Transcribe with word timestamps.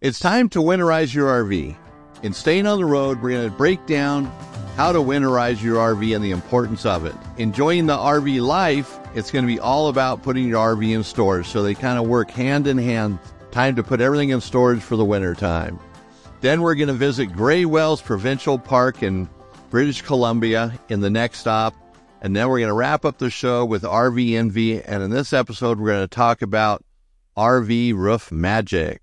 It's 0.00 0.20
time 0.20 0.48
to 0.50 0.60
winterize 0.60 1.12
your 1.12 1.26
RV. 1.42 1.76
In 2.22 2.32
Staying 2.32 2.68
on 2.68 2.78
the 2.78 2.84
Road, 2.84 3.20
we're 3.20 3.30
going 3.30 3.50
to 3.50 3.56
break 3.56 3.84
down 3.86 4.26
how 4.76 4.92
to 4.92 5.00
winterize 5.00 5.60
your 5.60 5.78
RV 5.78 6.14
and 6.14 6.24
the 6.24 6.30
importance 6.30 6.86
of 6.86 7.04
it. 7.04 7.16
Enjoying 7.36 7.86
the 7.86 7.96
RV 7.96 8.40
life, 8.40 8.96
it's 9.16 9.32
going 9.32 9.44
to 9.44 9.52
be 9.52 9.58
all 9.58 9.88
about 9.88 10.22
putting 10.22 10.46
your 10.46 10.76
RV 10.76 10.88
in 10.94 11.02
storage. 11.02 11.48
So 11.48 11.64
they 11.64 11.74
kind 11.74 11.98
of 11.98 12.06
work 12.06 12.30
hand 12.30 12.68
in 12.68 12.78
hand. 12.78 13.18
Time 13.50 13.74
to 13.74 13.82
put 13.82 14.00
everything 14.00 14.28
in 14.28 14.40
storage 14.40 14.80
for 14.80 14.94
the 14.94 15.04
winter 15.04 15.34
time. 15.34 15.80
Then 16.42 16.62
we're 16.62 16.76
going 16.76 16.86
to 16.86 16.94
visit 16.94 17.32
Grey 17.32 17.64
Wells 17.64 18.00
Provincial 18.00 18.56
Park 18.56 19.02
in 19.02 19.28
British 19.68 20.02
Columbia 20.02 20.78
in 20.88 21.00
the 21.00 21.10
next 21.10 21.40
stop. 21.40 21.74
And 22.22 22.36
then 22.36 22.48
we're 22.48 22.60
going 22.60 22.68
to 22.68 22.74
wrap 22.74 23.04
up 23.04 23.18
the 23.18 23.30
show 23.30 23.64
with 23.64 23.82
RV 23.82 24.36
Envy. 24.36 24.80
And 24.80 25.02
in 25.02 25.10
this 25.10 25.32
episode, 25.32 25.80
we're 25.80 25.88
going 25.88 26.08
to 26.08 26.14
talk 26.14 26.42
about 26.42 26.84
RV 27.36 27.94
roof 27.94 28.30
magic. 28.30 29.02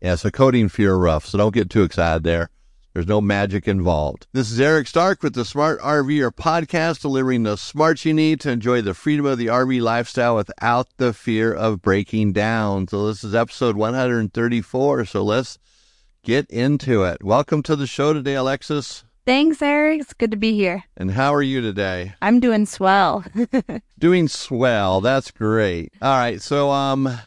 Yeah, 0.00 0.14
coating 0.32 0.68
for 0.68 0.82
your 0.82 0.96
roof, 0.96 1.26
so 1.26 1.38
don't 1.38 1.54
get 1.54 1.70
too 1.70 1.82
excited 1.82 2.22
there. 2.22 2.50
There's 2.94 3.08
no 3.08 3.20
magic 3.20 3.66
involved. 3.66 4.28
This 4.32 4.50
is 4.50 4.60
Eric 4.60 4.86
Stark 4.86 5.24
with 5.24 5.34
the 5.34 5.44
Smart 5.44 5.80
RVer 5.80 6.30
podcast, 6.30 7.00
delivering 7.00 7.42
the 7.42 7.56
smarts 7.56 8.04
you 8.04 8.14
need 8.14 8.40
to 8.42 8.50
enjoy 8.52 8.80
the 8.80 8.94
freedom 8.94 9.26
of 9.26 9.38
the 9.38 9.46
RV 9.46 9.80
lifestyle 9.82 10.36
without 10.36 10.86
the 10.98 11.12
fear 11.12 11.52
of 11.52 11.82
breaking 11.82 12.32
down. 12.32 12.86
So 12.86 13.08
this 13.08 13.24
is 13.24 13.34
episode 13.34 13.76
134. 13.76 15.04
So 15.04 15.22
let's 15.24 15.58
get 16.22 16.48
into 16.48 17.02
it. 17.02 17.24
Welcome 17.24 17.64
to 17.64 17.74
the 17.74 17.88
show 17.88 18.12
today, 18.12 18.34
Alexis. 18.34 19.02
Thanks, 19.26 19.60
Eric. 19.60 20.00
It's 20.02 20.14
good 20.14 20.30
to 20.30 20.36
be 20.36 20.54
here. 20.54 20.84
And 20.96 21.10
how 21.10 21.34
are 21.34 21.42
you 21.42 21.60
today? 21.60 22.14
I'm 22.22 22.38
doing 22.38 22.66
swell. 22.66 23.24
Doing 23.98 24.28
swell. 24.28 25.00
That's 25.00 25.32
great. 25.32 25.92
All 26.00 26.16
right. 26.16 26.40
So, 26.40 26.70
um, 26.70 27.18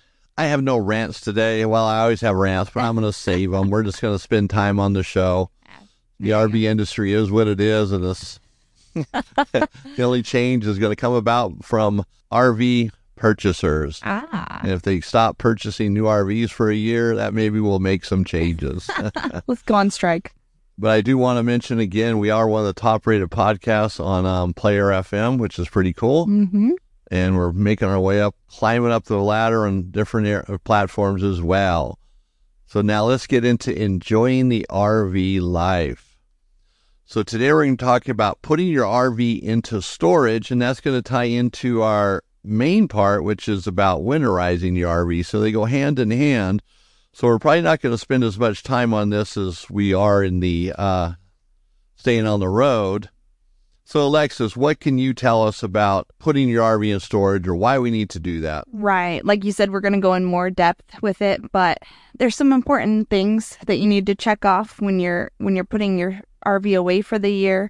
I 0.41 0.45
have 0.45 0.63
no 0.63 0.75
rants 0.77 1.21
today. 1.21 1.65
Well, 1.67 1.85
I 1.85 1.99
always 1.99 2.21
have 2.21 2.35
rants, 2.35 2.71
but 2.73 2.81
I'm 2.83 2.95
going 2.95 3.05
to 3.07 3.13
save 3.13 3.51
them. 3.51 3.69
We're 3.69 3.83
just 3.83 4.01
going 4.01 4.15
to 4.15 4.19
spend 4.19 4.49
time 4.49 4.79
on 4.79 4.93
the 4.93 5.03
show. 5.03 5.51
The 6.19 6.31
RV 6.31 6.63
industry 6.63 7.13
is 7.13 7.29
what 7.29 7.47
it 7.47 7.59
is, 7.59 7.91
and 7.91 8.03
this 8.03 8.39
the 8.93 9.69
only 9.99 10.23
change 10.23 10.65
is 10.65 10.79
going 10.79 10.91
to 10.91 10.95
come 10.95 11.13
about 11.13 11.63
from 11.63 12.03
RV 12.31 12.89
purchasers. 13.15 13.99
ah. 14.03 14.61
And 14.63 14.71
if 14.71 14.81
they 14.81 14.99
stop 15.01 15.37
purchasing 15.37 15.93
new 15.93 16.05
RVs 16.05 16.49
for 16.49 16.71
a 16.71 16.75
year, 16.75 17.15
that 17.15 17.35
maybe 17.35 17.59
will 17.59 17.79
make 17.79 18.03
some 18.03 18.23
changes. 18.23 18.89
Let's 19.45 19.61
go 19.61 19.75
on 19.75 19.91
strike. 19.91 20.33
but 20.75 20.89
I 20.89 21.01
do 21.01 21.19
want 21.19 21.37
to 21.37 21.43
mention 21.43 21.79
again, 21.79 22.17
we 22.17 22.31
are 22.31 22.47
one 22.47 22.61
of 22.61 22.67
the 22.67 22.81
top 22.81 23.05
rated 23.05 23.29
podcasts 23.29 24.03
on 24.03 24.25
um, 24.25 24.55
Player 24.55 24.87
FM, 24.87 25.37
which 25.37 25.59
is 25.59 25.69
pretty 25.69 25.93
cool. 25.93 26.25
Mm-hmm. 26.25 26.71
And 27.11 27.35
we're 27.35 27.51
making 27.51 27.89
our 27.89 27.99
way 27.99 28.21
up, 28.21 28.35
climbing 28.47 28.91
up 28.91 29.03
the 29.03 29.17
ladder 29.17 29.67
on 29.67 29.91
different 29.91 30.27
air, 30.27 30.45
platforms 30.63 31.21
as 31.21 31.41
well. 31.41 31.99
So 32.65 32.81
now 32.81 33.03
let's 33.03 33.27
get 33.27 33.43
into 33.43 33.77
enjoying 33.77 34.47
the 34.47 34.65
RV 34.69 35.41
life. 35.41 36.17
So 37.03 37.21
today 37.21 37.51
we're 37.51 37.65
going 37.65 37.75
to 37.75 37.83
talk 37.83 38.07
about 38.07 38.41
putting 38.41 38.67
your 38.67 38.85
RV 38.85 39.41
into 39.41 39.81
storage, 39.81 40.51
and 40.51 40.61
that's 40.61 40.79
going 40.79 40.95
to 40.95 41.01
tie 41.01 41.25
into 41.25 41.81
our 41.81 42.23
main 42.45 42.87
part, 42.87 43.25
which 43.25 43.49
is 43.49 43.67
about 43.67 44.03
winterizing 44.03 44.77
your 44.77 45.05
RV. 45.05 45.25
So 45.25 45.41
they 45.41 45.51
go 45.51 45.65
hand 45.65 45.99
in 45.99 46.11
hand. 46.11 46.63
So 47.11 47.27
we're 47.27 47.39
probably 47.39 47.61
not 47.61 47.81
going 47.81 47.93
to 47.93 47.97
spend 47.97 48.23
as 48.23 48.39
much 48.39 48.63
time 48.63 48.93
on 48.93 49.09
this 49.09 49.35
as 49.35 49.69
we 49.69 49.93
are 49.93 50.23
in 50.23 50.39
the 50.39 50.73
uh, 50.77 51.11
staying 51.97 52.25
on 52.25 52.39
the 52.39 52.47
road. 52.47 53.09
So, 53.91 54.03
Alexis, 54.03 54.55
what 54.55 54.79
can 54.79 54.97
you 54.97 55.13
tell 55.13 55.43
us 55.43 55.63
about 55.63 56.07
putting 56.17 56.47
your 56.47 56.63
RV 56.63 56.93
in 56.93 57.01
storage 57.01 57.45
or 57.45 57.53
why 57.53 57.77
we 57.77 57.91
need 57.91 58.09
to 58.11 58.21
do 58.21 58.39
that? 58.39 58.63
Right. 58.71 59.19
Like 59.25 59.43
you 59.43 59.51
said, 59.51 59.69
we're 59.69 59.81
going 59.81 59.91
to 59.91 59.99
go 59.99 60.13
in 60.13 60.23
more 60.23 60.49
depth 60.49 61.01
with 61.01 61.21
it, 61.21 61.51
but 61.51 61.79
there's 62.17 62.37
some 62.37 62.53
important 62.53 63.09
things 63.09 63.57
that 63.65 63.79
you 63.79 63.87
need 63.87 64.05
to 64.05 64.15
check 64.15 64.45
off 64.45 64.79
when 64.79 65.01
you're 65.01 65.29
when 65.39 65.57
you're 65.57 65.65
putting 65.65 65.99
your 65.99 66.21
RV 66.45 66.77
away 66.77 67.01
for 67.01 67.19
the 67.19 67.33
year. 67.33 67.69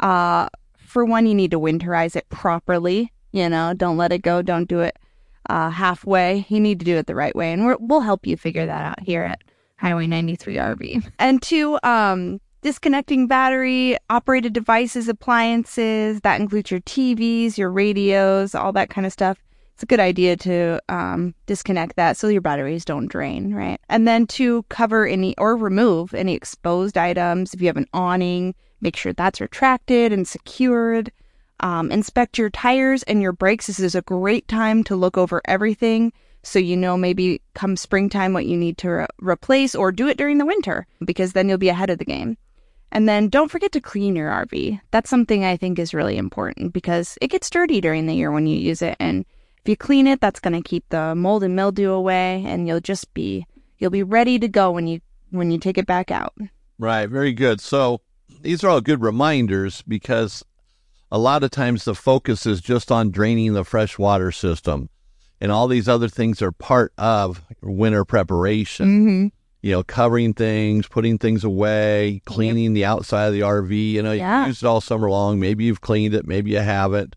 Uh, 0.00 0.48
for 0.76 1.04
one, 1.04 1.28
you 1.28 1.36
need 1.36 1.52
to 1.52 1.60
winterize 1.60 2.16
it 2.16 2.28
properly. 2.30 3.12
You 3.30 3.48
know, 3.48 3.72
don't 3.72 3.96
let 3.96 4.10
it 4.10 4.22
go. 4.22 4.42
Don't 4.42 4.68
do 4.68 4.80
it 4.80 4.98
uh, 5.48 5.70
halfway. 5.70 6.46
You 6.48 6.58
need 6.58 6.80
to 6.80 6.84
do 6.84 6.96
it 6.96 7.06
the 7.06 7.14
right 7.14 7.36
way, 7.36 7.52
and 7.52 7.76
we'll 7.78 8.00
help 8.00 8.26
you 8.26 8.36
figure 8.36 8.66
that 8.66 8.84
out 8.86 9.06
here 9.06 9.22
at 9.22 9.44
Highway 9.76 10.08
93 10.08 10.56
RV. 10.56 11.12
And 11.20 11.40
two, 11.40 11.78
um, 11.84 12.40
disconnecting 12.62 13.26
battery 13.26 13.96
operated 14.08 14.52
devices, 14.52 15.08
appliances. 15.08 16.20
That 16.20 16.40
includes 16.40 16.70
your 16.70 16.80
TVs, 16.80 17.56
your 17.56 17.70
radios, 17.70 18.54
all 18.54 18.72
that 18.72 18.90
kind 18.90 19.06
of 19.06 19.12
stuff. 19.12 19.38
It's 19.74 19.82
a 19.82 19.86
good 19.86 20.00
idea 20.00 20.36
to 20.36 20.80
um, 20.90 21.34
disconnect 21.46 21.96
that 21.96 22.18
so 22.18 22.28
your 22.28 22.42
batteries 22.42 22.84
don't 22.84 23.06
drain, 23.06 23.54
right? 23.54 23.80
And 23.88 24.06
then 24.06 24.26
to 24.28 24.62
cover 24.64 25.06
any 25.06 25.34
or 25.38 25.56
remove 25.56 26.12
any 26.12 26.34
exposed 26.34 26.98
items. 26.98 27.54
If 27.54 27.62
you 27.62 27.66
have 27.68 27.78
an 27.78 27.88
awning, 27.94 28.54
make 28.82 28.96
sure 28.96 29.14
that's 29.14 29.40
retracted 29.40 30.12
and 30.12 30.28
secured. 30.28 31.10
Um, 31.60 31.90
inspect 31.90 32.36
your 32.36 32.50
tires 32.50 33.02
and 33.04 33.22
your 33.22 33.32
brakes. 33.32 33.68
This 33.68 33.80
is 33.80 33.94
a 33.94 34.02
great 34.02 34.48
time 34.48 34.84
to 34.84 34.96
look 34.96 35.16
over 35.16 35.40
everything 35.46 36.12
so 36.42 36.58
you 36.58 36.76
know 36.76 36.96
maybe 36.96 37.40
come 37.54 37.76
springtime 37.76 38.32
what 38.32 38.46
you 38.46 38.56
need 38.56 38.78
to 38.78 38.88
re- 38.88 39.06
replace 39.20 39.74
or 39.74 39.92
do 39.92 40.08
it 40.08 40.16
during 40.16 40.38
the 40.38 40.46
winter 40.46 40.86
because 41.04 41.32
then 41.32 41.48
you'll 41.48 41.58
be 41.58 41.68
ahead 41.68 41.90
of 41.90 41.98
the 41.98 42.04
game. 42.04 42.36
And 42.92 43.08
then 43.08 43.28
don't 43.28 43.50
forget 43.50 43.72
to 43.72 43.80
clean 43.80 44.16
your 44.16 44.30
RV. 44.30 44.80
That's 44.90 45.10
something 45.10 45.44
I 45.44 45.56
think 45.56 45.78
is 45.78 45.94
really 45.94 46.16
important 46.16 46.72
because 46.72 47.16
it 47.20 47.28
gets 47.28 47.50
dirty 47.50 47.80
during 47.80 48.06
the 48.06 48.14
year 48.14 48.32
when 48.32 48.46
you 48.46 48.58
use 48.58 48.82
it. 48.82 48.96
And 48.98 49.24
if 49.62 49.68
you 49.68 49.76
clean 49.76 50.06
it, 50.06 50.20
that's 50.20 50.40
going 50.40 50.60
to 50.60 50.68
keep 50.68 50.88
the 50.88 51.14
mold 51.14 51.44
and 51.44 51.54
mildew 51.54 51.90
away 51.90 52.42
and 52.46 52.66
you'll 52.66 52.80
just 52.80 53.12
be, 53.14 53.46
you'll 53.78 53.90
be 53.90 54.02
ready 54.02 54.38
to 54.38 54.48
go 54.48 54.70
when 54.72 54.86
you, 54.86 55.00
when 55.30 55.50
you 55.50 55.58
take 55.58 55.78
it 55.78 55.86
back 55.86 56.10
out. 56.10 56.34
Right, 56.78 57.08
very 57.08 57.32
good. 57.32 57.60
So, 57.60 58.00
these 58.42 58.64
are 58.64 58.68
all 58.68 58.80
good 58.80 59.02
reminders 59.02 59.82
because 59.82 60.44
a 61.12 61.18
lot 61.18 61.42
of 61.42 61.50
times 61.50 61.84
the 61.84 61.94
focus 61.94 62.46
is 62.46 62.60
just 62.60 62.90
on 62.90 63.10
draining 63.10 63.52
the 63.52 63.64
freshwater 63.64 64.32
system, 64.32 64.88
and 65.40 65.50
all 65.50 65.68
these 65.68 65.88
other 65.88 66.08
things 66.08 66.40
are 66.40 66.52
part 66.52 66.92
of 66.96 67.42
winter 67.60 68.04
preparation. 68.04 68.86
Mm-hmm. 68.86 69.26
You 69.62 69.72
know, 69.72 69.82
covering 69.82 70.32
things, 70.34 70.86
putting 70.88 71.18
things 71.18 71.44
away, 71.44 72.22
cleaning 72.24 72.72
the 72.72 72.84
outside 72.86 73.26
of 73.26 73.32
the 73.34 73.40
RV. 73.42 73.92
You 73.92 74.02
know, 74.02 74.12
Yeah. 74.12 74.42
you 74.42 74.46
used 74.48 74.62
it 74.62 74.66
all 74.66 74.80
summer 74.80 75.10
long. 75.10 75.38
Maybe 75.38 75.64
you've 75.64 75.82
cleaned 75.82 76.14
it, 76.14 76.26
maybe 76.26 76.52
you 76.52 76.58
haven't. 76.60 77.14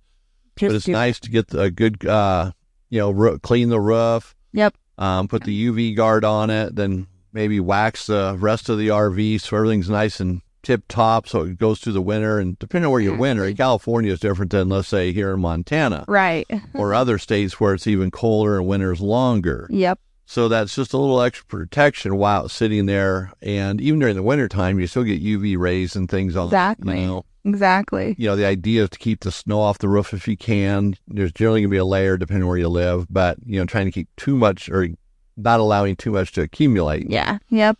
Just 0.57 0.69
but 0.69 0.75
it's 0.75 0.87
nice 0.87 1.19
to 1.21 1.29
get 1.31 1.53
a 1.53 1.71
good, 1.71 2.05
uh, 2.05 2.51
you 2.89 2.99
know, 2.99 3.11
roo- 3.11 3.39
clean 3.39 3.69
the 3.69 3.79
roof, 3.79 4.35
Yep. 4.51 4.75
um, 4.97 5.27
put 5.27 5.45
the 5.45 5.53
UV 5.67 5.95
guard 5.95 6.23
on 6.25 6.49
it, 6.49 6.75
then 6.75 7.07
maybe 7.31 7.59
wax 7.59 8.07
the 8.07 8.35
rest 8.39 8.67
of 8.69 8.77
the 8.77 8.89
RV 8.91 9.37
so 9.39 9.55
everything's 9.57 9.89
nice 9.89 10.19
and 10.19 10.41
tip 10.61 10.83
top 10.87 11.27
so 11.27 11.41
it 11.41 11.57
goes 11.57 11.79
through 11.79 11.93
the 11.93 12.01
winter. 12.01 12.39
And 12.39 12.59
depending 12.59 12.85
on 12.85 12.91
where 12.91 13.01
you're 13.01 13.17
winter, 13.17 13.51
California 13.53 14.11
is 14.13 14.19
different 14.19 14.51
than, 14.51 14.69
let's 14.69 14.87
say, 14.89 15.11
here 15.11 15.33
in 15.33 15.39
Montana 15.39 16.05
Right. 16.07 16.45
or 16.75 16.93
other 16.93 17.17
states 17.17 17.59
where 17.59 17.73
it's 17.73 17.87
even 17.87 18.11
colder 18.11 18.57
and 18.59 18.67
winter's 18.67 19.01
longer. 19.01 19.67
Yep. 19.71 19.99
So 20.25 20.47
that's 20.47 20.75
just 20.75 20.93
a 20.93 20.97
little 20.97 21.21
extra 21.21 21.45
protection 21.45 22.15
while 22.17 22.45
it's 22.45 22.53
sitting 22.53 22.85
there. 22.85 23.31
And 23.41 23.81
even 23.81 23.99
during 23.99 24.15
the 24.15 24.23
wintertime, 24.23 24.79
you 24.79 24.87
still 24.87 25.03
get 25.03 25.23
UV 25.23 25.57
rays 25.57 25.95
and 25.95 26.09
things 26.09 26.35
on 26.35 26.45
Exactly. 26.47 27.01
You 27.01 27.07
know, 27.07 27.25
Exactly. 27.45 28.15
you 28.17 28.27
know, 28.27 28.35
the 28.37 28.45
idea 28.45 28.83
is 28.83 28.89
to 28.91 28.99
keep 28.99 29.19
the 29.21 29.31
snow 29.31 29.59
off 29.59 29.79
the 29.79 29.89
roof 29.89 30.13
if 30.13 30.27
you 30.27 30.37
can. 30.37 30.95
There's 31.07 31.33
generally 31.33 31.59
going 31.61 31.69
to 31.69 31.75
be 31.75 31.77
a 31.77 31.85
layer 31.85 32.17
depending 32.17 32.47
where 32.47 32.57
you 32.57 32.69
live, 32.69 33.05
but, 33.09 33.37
you 33.45 33.59
know, 33.59 33.65
trying 33.65 33.85
to 33.85 33.91
keep 33.91 34.07
too 34.15 34.37
much 34.37 34.69
or 34.69 34.87
not 35.35 35.59
allowing 35.59 35.95
too 35.97 36.11
much 36.11 36.31
to 36.33 36.41
accumulate. 36.41 37.09
Yeah. 37.09 37.39
Yep. 37.49 37.77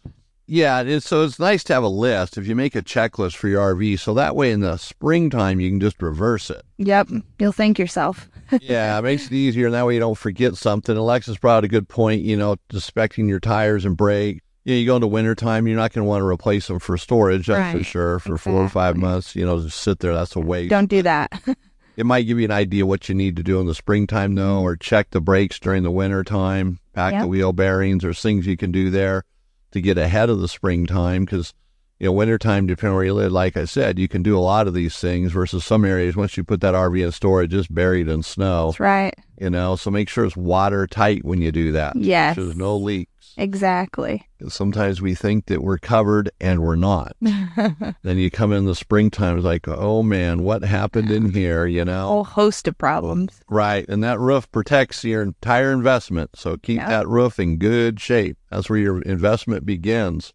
Yeah, 0.53 0.81
it 0.81 0.87
is, 0.87 1.03
so 1.03 1.23
it's 1.23 1.39
nice 1.39 1.63
to 1.63 1.73
have 1.73 1.81
a 1.81 1.87
list 1.87 2.37
if 2.37 2.45
you 2.45 2.55
make 2.55 2.75
a 2.75 2.83
checklist 2.83 3.35
for 3.35 3.47
your 3.47 3.73
RV. 3.73 3.99
So 3.99 4.13
that 4.13 4.35
way 4.35 4.51
in 4.51 4.59
the 4.59 4.77
springtime, 4.77 5.59
you 5.59 5.71
can 5.71 5.79
just 5.79 5.99
reverse 5.99 6.51
it. 6.51 6.61
Yep. 6.77 7.09
You'll 7.39 7.51
thank 7.51 7.79
yourself. 7.79 8.29
yeah, 8.61 8.99
it 8.99 9.01
makes 9.01 9.25
it 9.25 9.31
easier. 9.31 9.65
And 9.65 9.73
that 9.73 9.83
way 9.83 9.95
you 9.95 9.99
don't 9.99 10.15
forget 10.15 10.55
something. 10.55 10.95
Alexis 10.95 11.39
brought 11.39 11.57
out 11.57 11.63
a 11.63 11.67
good 11.67 11.89
point, 11.89 12.21
you 12.21 12.37
know, 12.37 12.57
inspecting 12.71 13.27
your 13.27 13.39
tires 13.39 13.83
and 13.83 13.97
brake. 13.97 14.41
Yeah, 14.63 14.75
you 14.75 14.85
go 14.85 14.97
into 14.97 15.07
wintertime, 15.07 15.65
you're 15.65 15.75
not 15.75 15.91
going 15.91 16.05
to 16.05 16.07
want 16.07 16.21
to 16.21 16.27
replace 16.27 16.67
them 16.67 16.77
for 16.77 16.99
storage, 16.99 17.47
that's 17.47 17.75
for 17.75 17.83
sure. 17.83 18.19
For 18.19 18.38
four 18.38 18.61
or 18.61 18.69
five 18.69 18.95
months, 18.95 19.35
you 19.35 19.47
know, 19.47 19.59
just 19.59 19.81
sit 19.81 20.01
there, 20.01 20.13
that's 20.13 20.35
a 20.35 20.39
waste. 20.39 20.69
Don't 20.69 20.85
do 20.85 21.01
that. 21.01 21.31
It 21.95 22.07
might 22.07 22.23
give 22.23 22.39
you 22.39 22.45
an 22.45 22.51
idea 22.51 22.88
what 22.88 23.07
you 23.07 23.13
need 23.13 23.35
to 23.35 23.44
do 23.44 23.59
in 23.59 23.67
the 23.67 23.75
springtime, 23.75 24.33
though, 24.33 24.56
mm-hmm. 24.56 24.65
or 24.65 24.75
check 24.75 25.11
the 25.11 25.21
brakes 25.21 25.59
during 25.59 25.83
the 25.83 25.91
winter 25.91 26.23
time, 26.23 26.79
pack 26.94 27.21
the 27.21 27.27
wheel 27.27 27.53
bearings. 27.53 28.01
There's 28.01 28.19
things 28.19 28.47
you 28.47 28.57
can 28.57 28.71
do 28.71 28.89
there 28.89 29.25
to 29.73 29.81
get 29.81 29.97
ahead 29.97 30.29
of 30.29 30.39
the 30.39 30.47
springtime 30.47 31.25
because, 31.25 31.53
you 31.99 32.07
know, 32.07 32.13
wintertime, 32.13 32.65
depending 32.67 32.95
where 32.95 33.05
you 33.05 33.13
live, 33.13 33.31
like 33.31 33.55
I 33.57 33.65
said, 33.65 33.99
you 33.99 34.07
can 34.07 34.23
do 34.23 34.37
a 34.37 34.39
lot 34.41 34.67
of 34.67 34.73
these 34.73 34.97
things 34.97 35.31
versus 35.31 35.63
some 35.63 35.85
areas, 35.85 36.15
once 36.15 36.35
you 36.37 36.43
put 36.43 36.61
that 36.61 36.73
RV 36.73 37.03
in 37.05 37.11
storage, 37.11 37.53
it's 37.53 37.67
buried 37.67 38.07
in 38.07 38.23
snow, 38.23 38.67
That's 38.67 38.79
right. 38.79 39.15
you 39.39 39.49
know, 39.49 39.75
so 39.75 39.91
make 39.91 40.09
sure 40.09 40.25
it's 40.25 40.35
watertight 40.35 41.23
when 41.23 41.41
you 41.41 41.51
do 41.51 41.71
that. 41.73 41.95
Yes. 41.95 42.35
So 42.35 42.45
there's 42.45 42.57
no 42.57 42.75
leaks. 42.77 43.11
Exactly. 43.38 44.27
Sometimes 44.47 45.01
we 45.01 45.15
think 45.15 45.45
that 45.47 45.63
we're 45.63 45.77
covered 45.77 46.30
and 46.39 46.62
we're 46.62 46.75
not. 46.75 47.15
then 47.21 48.18
you 48.18 48.30
come 48.30 48.51
in 48.53 48.65
the 48.65 48.75
springtime, 48.75 49.38
it's 49.38 49.45
like, 49.45 49.68
oh 49.68 50.03
man, 50.03 50.44
what 50.44 50.63
happened 50.63 51.09
in 51.12 51.31
here? 51.33 51.65
You 51.65 51.81
A 51.81 51.85
know, 51.85 52.07
whole 52.07 52.24
host 52.24 52.68
of 52.68 52.77
problems. 52.77 53.41
right? 53.50 53.88
And 53.88 54.03
that 54.03 54.19
roof 54.19 54.51
protects 54.51 55.03
your 55.03 55.21
entire 55.21 55.71
investment. 55.71 56.31
So 56.35 56.57
keep 56.57 56.77
Yeah. 56.77 56.89
that 56.89 57.07
roof 57.07 57.39
in 57.39 57.57
good 57.57 58.00
shape. 58.00 58.38
That's 58.51 58.69
where 58.69 58.80
your 58.80 59.01
investment 59.01 59.65
begins. 59.65 60.33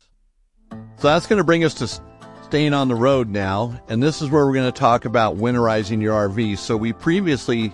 So 0.97 1.09
that's 1.09 1.27
going 1.27 1.39
to 1.39 1.45
bring 1.45 1.65
us 1.65 1.75
to 1.75 1.89
staying 2.45 2.75
on 2.75 2.89
the 2.89 2.95
road 2.95 3.29
now. 3.29 3.79
And 3.89 4.03
this 4.03 4.21
is 4.23 4.31
where 4.31 4.47
we're 4.47 4.55
going 4.55 4.73
to 4.73 4.79
talk 4.79 5.05
about 5.05 5.37
winterizing 5.37 6.01
your 6.03 6.15
RV. 6.29 6.59
So 6.59 6.77
we 6.77 6.93
previously, 6.93 7.73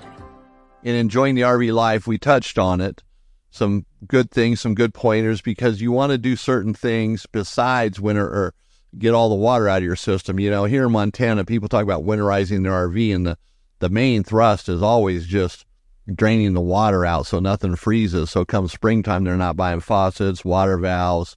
in 0.82 0.94
enjoying 0.94 1.34
the 1.34 1.42
RV 1.42 1.72
life, 1.72 2.06
we 2.06 2.18
touched 2.18 2.58
on 2.58 2.80
it. 2.80 3.02
Some 3.50 3.86
good 4.08 4.30
things, 4.30 4.60
some 4.60 4.74
good 4.74 4.94
pointers, 4.94 5.40
because 5.40 5.80
you 5.80 5.92
want 5.92 6.12
to 6.12 6.18
do 6.18 6.36
certain 6.36 6.74
things 6.74 7.26
besides 7.30 8.00
winter 8.00 8.26
or 8.26 8.54
get 8.98 9.14
all 9.14 9.28
the 9.28 9.34
water 9.34 9.68
out 9.68 9.78
of 9.78 9.84
your 9.84 9.96
system. 9.96 10.38
You 10.38 10.50
know, 10.50 10.64
here 10.64 10.86
in 10.86 10.92
Montana, 10.92 11.44
people 11.44 11.68
talk 11.68 11.82
about 11.82 12.04
winterizing 12.04 12.62
their 12.62 12.88
RV, 12.88 13.14
and 13.14 13.26
the, 13.26 13.38
the 13.80 13.88
main 13.88 14.22
thrust 14.22 14.68
is 14.68 14.82
always 14.82 15.26
just 15.26 15.66
draining 16.12 16.52
the 16.52 16.60
water 16.60 17.04
out 17.04 17.26
so 17.26 17.38
nothing 17.38 17.76
freezes. 17.76 18.30
So 18.30 18.44
come 18.44 18.68
springtime, 18.68 19.24
they're 19.24 19.36
not 19.36 19.56
buying 19.56 19.80
faucets, 19.80 20.44
water 20.44 20.76
valves, 20.76 21.36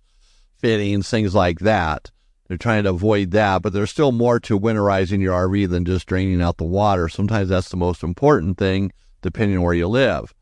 fittings, 0.59 1.09
things 1.09 1.33
like 1.33 1.59
that. 1.59 2.11
They're 2.47 2.57
trying 2.57 2.83
to 2.83 2.91
avoid 2.91 3.31
that, 3.31 3.61
but 3.61 3.73
there's 3.73 3.91
still 3.91 4.13
more 4.13 4.39
to 4.41 4.59
winterizing 4.59 5.21
your 5.21 5.33
RV 5.49 5.69
than 5.69 5.83
just 5.83 6.07
draining 6.07 6.41
out 6.41 6.57
the 6.57 6.63
water. 6.63 7.09
Sometimes 7.09 7.49
that's 7.49 7.69
the 7.69 7.77
most 7.77 8.03
important 8.03 8.57
thing, 8.57 8.93
depending 9.21 9.57
on 9.57 9.63
where 9.63 9.73
you 9.73 9.87
live. 9.87 10.33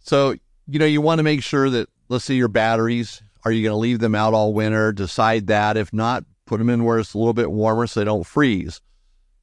So, 0.00 0.34
you 0.72 0.78
know, 0.78 0.86
you 0.86 1.02
want 1.02 1.18
to 1.18 1.22
make 1.22 1.42
sure 1.42 1.68
that, 1.68 1.90
let's 2.08 2.24
say 2.24 2.34
your 2.34 2.48
batteries, 2.48 3.22
are 3.44 3.52
you 3.52 3.62
going 3.62 3.74
to 3.74 3.78
leave 3.78 3.98
them 3.98 4.14
out 4.14 4.32
all 4.32 4.54
winter? 4.54 4.90
Decide 4.90 5.48
that. 5.48 5.76
If 5.76 5.92
not, 5.92 6.24
put 6.46 6.58
them 6.58 6.70
in 6.70 6.84
where 6.84 6.98
it's 6.98 7.12
a 7.12 7.18
little 7.18 7.34
bit 7.34 7.52
warmer 7.52 7.86
so 7.86 8.00
they 8.00 8.04
don't 8.04 8.26
freeze. 8.26 8.80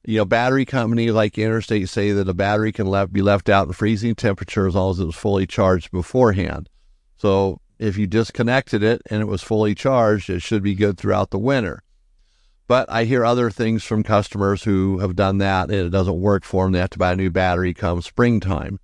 You 0.04 0.18
know, 0.18 0.24
battery 0.24 0.64
companies 0.64 1.12
like 1.12 1.38
Interstate 1.38 1.88
say 1.88 2.10
that 2.10 2.28
a 2.28 2.34
battery 2.34 2.72
can 2.72 2.86
left, 2.86 3.12
be 3.12 3.22
left 3.22 3.48
out 3.48 3.68
in 3.68 3.72
freezing 3.74 4.16
temperature 4.16 4.66
as 4.66 4.74
long 4.74 4.90
as 4.90 4.98
it 4.98 5.04
was 5.04 5.14
fully 5.14 5.46
charged 5.46 5.92
beforehand. 5.92 6.68
So 7.16 7.60
if 7.78 7.96
you 7.96 8.08
disconnected 8.08 8.82
it 8.82 9.00
and 9.08 9.22
it 9.22 9.26
was 9.26 9.42
fully 9.42 9.76
charged, 9.76 10.30
it 10.30 10.40
should 10.40 10.64
be 10.64 10.74
good 10.74 10.98
throughout 10.98 11.30
the 11.30 11.38
winter. 11.38 11.82
But 12.66 12.90
I 12.90 13.04
hear 13.04 13.24
other 13.24 13.50
things 13.50 13.84
from 13.84 14.02
customers 14.02 14.64
who 14.64 14.98
have 14.98 15.14
done 15.14 15.38
that 15.38 15.70
and 15.70 15.86
it 15.86 15.90
doesn't 15.90 16.20
work 16.20 16.44
for 16.44 16.64
them. 16.64 16.72
They 16.72 16.80
have 16.80 16.90
to 16.90 16.98
buy 16.98 17.12
a 17.12 17.16
new 17.16 17.30
battery 17.30 17.72
come 17.72 18.02
springtime. 18.02 18.80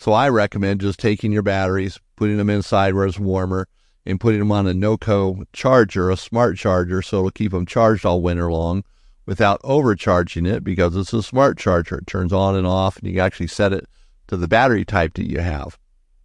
So 0.00 0.14
I 0.14 0.30
recommend 0.30 0.80
just 0.80 0.98
taking 0.98 1.30
your 1.30 1.42
batteries, 1.42 2.00
putting 2.16 2.38
them 2.38 2.48
inside 2.48 2.94
where 2.94 3.04
it's 3.04 3.18
warmer, 3.18 3.68
and 4.06 4.18
putting 4.18 4.38
them 4.38 4.50
on 4.50 4.66
a 4.66 4.72
NOCO 4.72 5.44
charger, 5.52 6.08
a 6.08 6.16
smart 6.16 6.56
charger, 6.56 7.02
so 7.02 7.18
it'll 7.18 7.30
keep 7.30 7.52
them 7.52 7.66
charged 7.66 8.06
all 8.06 8.22
winter 8.22 8.50
long 8.50 8.82
without 9.26 9.60
overcharging 9.62 10.46
it 10.46 10.64
because 10.64 10.96
it's 10.96 11.12
a 11.12 11.22
smart 11.22 11.58
charger. 11.58 11.98
It 11.98 12.06
turns 12.06 12.32
on 12.32 12.56
and 12.56 12.66
off, 12.66 12.96
and 12.96 13.08
you 13.08 13.12
can 13.12 13.20
actually 13.20 13.48
set 13.48 13.74
it 13.74 13.86
to 14.28 14.38
the 14.38 14.48
battery 14.48 14.86
type 14.86 15.12
that 15.14 15.28
you 15.28 15.40
have. 15.40 15.78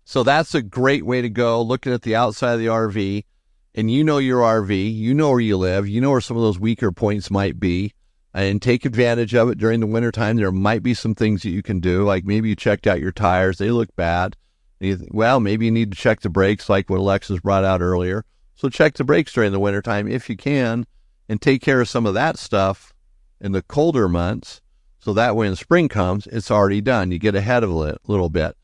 So 0.05 0.23
that's 0.23 0.55
a 0.55 0.61
great 0.61 1.05
way 1.05 1.21
to 1.21 1.29
go. 1.29 1.61
Looking 1.61 1.91
at 1.91 2.03
the 2.03 2.15
outside 2.15 2.53
of 2.53 2.59
the 2.59 2.67
RV, 2.67 3.25
and 3.73 3.91
you 3.91 4.05
know 4.05 4.19
your 4.19 4.39
RV, 4.39 4.95
you 4.95 5.13
know 5.13 5.31
where 5.31 5.41
you 5.41 5.57
live, 5.57 5.85
you 5.85 5.99
know 5.99 6.11
where 6.11 6.21
some 6.21 6.37
of 6.37 6.43
those 6.43 6.57
weaker 6.57 6.93
points 6.93 7.29
might 7.29 7.59
be, 7.59 7.91
and 8.35 8.61
take 8.61 8.83
advantage 8.83 9.33
of 9.33 9.49
it 9.49 9.57
during 9.57 9.79
the 9.79 9.87
wintertime. 9.87 10.35
There 10.35 10.51
might 10.51 10.83
be 10.83 10.93
some 10.93 11.15
things 11.15 11.41
that 11.43 11.51
you 11.51 11.63
can 11.63 11.79
do, 11.79 12.03
like 12.03 12.25
maybe 12.25 12.49
you 12.49 12.55
checked 12.55 12.85
out 12.85 12.99
your 12.99 13.13
tires, 13.13 13.57
they 13.57 13.71
look 13.71 13.95
bad. 13.95 14.35
Think, 14.79 15.07
well, 15.11 15.39
maybe 15.39 15.65
you 15.65 15.71
need 15.71 15.91
to 15.93 15.97
check 15.97 16.19
the 16.19 16.29
brakes, 16.29 16.67
like 16.67 16.89
what 16.89 16.99
Alexis 16.99 17.39
brought 17.39 17.63
out 17.63 17.81
earlier. 17.81 18.25
So 18.55 18.67
check 18.67 18.95
the 18.95 19.05
brakes 19.05 19.31
during 19.31 19.53
the 19.53 19.59
wintertime 19.59 20.09
if 20.09 20.29
you 20.29 20.35
can, 20.35 20.85
and 21.29 21.41
take 21.41 21.61
care 21.61 21.79
of 21.79 21.87
some 21.87 22.05
of 22.05 22.13
that 22.15 22.37
stuff 22.37 22.93
in 23.39 23.53
the 23.53 23.61
colder 23.61 24.09
months. 24.09 24.59
So 24.99 25.13
that 25.13 25.37
when 25.37 25.55
spring 25.55 25.87
comes, 25.87 26.27
it's 26.27 26.51
already 26.51 26.81
done. 26.81 27.11
You 27.11 27.19
get 27.19 27.35
ahead 27.35 27.63
of 27.63 27.69
it 27.69 27.95
a 27.95 28.11
little 28.11 28.29
bit. 28.29 28.57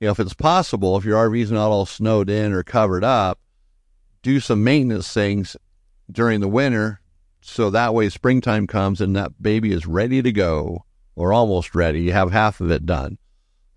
You 0.00 0.06
know, 0.06 0.12
if 0.12 0.18
it's 0.20 0.34
possible, 0.34 0.96
if 0.96 1.04
your 1.04 1.28
RV's 1.28 1.52
not 1.52 1.70
all 1.70 1.86
snowed 1.86 2.28
in 2.28 2.52
or 2.52 2.64
covered 2.64 3.04
up, 3.04 3.38
do 4.22 4.40
some 4.40 4.64
maintenance 4.64 5.12
things 5.12 5.56
during 6.10 6.40
the 6.40 6.48
winter 6.48 7.01
so 7.42 7.70
that 7.70 7.92
way 7.92 8.08
springtime 8.08 8.66
comes 8.66 9.00
and 9.00 9.14
that 9.16 9.42
baby 9.42 9.72
is 9.72 9.86
ready 9.86 10.22
to 10.22 10.32
go 10.32 10.84
or 11.14 11.32
almost 11.32 11.74
ready. 11.74 12.02
You 12.02 12.12
have 12.12 12.30
half 12.30 12.60
of 12.60 12.70
it 12.70 12.86
done. 12.86 13.18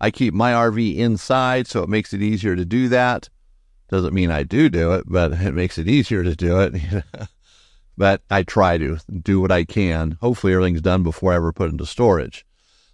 I 0.00 0.10
keep 0.10 0.34
my 0.34 0.52
RV 0.52 0.96
inside 0.96 1.66
so 1.66 1.82
it 1.82 1.88
makes 1.88 2.12
it 2.12 2.22
easier 2.22 2.54
to 2.54 2.64
do 2.64 2.88
that. 2.88 3.28
Doesn't 3.88 4.14
mean 4.14 4.30
I 4.30 4.42
do 4.42 4.68
do 4.68 4.92
it, 4.92 5.04
but 5.06 5.32
it 5.32 5.54
makes 5.54 5.78
it 5.78 5.88
easier 5.88 6.22
to 6.22 6.34
do 6.34 6.60
it. 6.60 7.04
but 7.96 8.22
I 8.30 8.42
try 8.42 8.78
to 8.78 8.98
do 9.22 9.40
what 9.40 9.52
I 9.52 9.64
can. 9.64 10.18
Hopefully 10.20 10.52
everything's 10.52 10.80
done 10.80 11.02
before 11.02 11.32
I 11.32 11.36
ever 11.36 11.52
put 11.52 11.70
into 11.70 11.86
storage. 11.86 12.44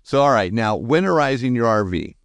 So, 0.03 0.21
all 0.21 0.31
right, 0.31 0.53
now 0.53 0.79
winterizing 0.79 1.55
your 1.55 1.67
RV. 1.67 2.17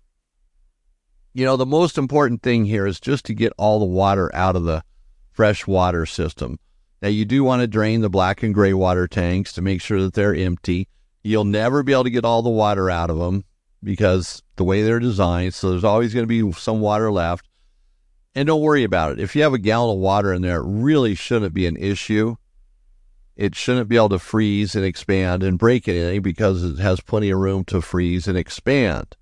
You 1.34 1.46
know, 1.46 1.58
the 1.58 1.66
most 1.66 1.98
important 1.98 2.42
thing 2.42 2.66
here 2.66 2.88
is 2.88 3.00
just 3.00 3.26
to 3.26 3.34
get 3.34 3.54
all 3.58 3.80
the 3.80 3.86
water 3.86 4.34
out 4.34 4.56
of 4.56 4.64
the 4.64 4.84
fresh 5.32 5.68
water 5.68 6.06
system. 6.06 6.60
Now, 7.02 7.10
you 7.10 7.26
do 7.26 7.44
want 7.44 7.62
to 7.62 7.68
drain 7.68 8.02
the 8.02 8.10
black 8.10 8.42
and 8.42 8.54
gray 8.54 8.74
water 8.74 9.08
tanks 9.08 9.54
to 9.54 9.62
make 9.62 9.82
sure 9.82 10.02
that 10.02 10.14
they're 10.14 10.34
empty. 10.36 10.88
You'll 11.24 11.44
never 11.44 11.84
be 11.84 11.94
able 11.94 12.06
to 12.06 12.10
get 12.10 12.26
all 12.26 12.42
the 12.42 12.50
water 12.50 12.90
out 12.90 13.10
of 13.10 13.20
them 13.20 13.44
because 13.84 14.42
the 14.56 14.64
way 14.64 14.82
they're 14.82 15.00
designed. 15.00 15.54
So, 15.54 15.70
there's 15.70 15.84
always 15.84 16.14
going 16.14 16.28
to 16.28 16.28
be 16.28 16.52
some 16.54 16.80
water 16.80 17.12
left. 17.12 17.48
And 18.34 18.48
don't 18.48 18.62
worry 18.62 18.84
about 18.84 19.14
it. 19.14 19.20
If 19.20 19.36
you 19.36 19.44
have 19.44 19.54
a 19.54 19.60
gallon 19.60 19.96
of 19.96 20.02
water 20.02 20.34
in 20.34 20.42
there, 20.42 20.62
it 20.62 20.68
really 20.68 21.16
shouldn't 21.16 21.54
be 21.54 21.66
an 21.66 21.78
issue. 21.78 22.36
It 23.36 23.54
shouldn't 23.54 23.90
be 23.90 23.96
able 23.96 24.10
to 24.10 24.20
freeze 24.20 24.76
and 24.76 24.84
expand 24.84 25.44
and 25.44 25.60
break 25.60 25.88
anything 25.88 26.24
because 26.24 26.64
it 26.64 26.80
has 26.80 27.00
plenty 27.00 27.30
of 27.30 27.40
room 27.40 27.64
to 27.66 27.82
freeze 27.82 28.28
and 28.28 28.38
expand. 28.38 29.16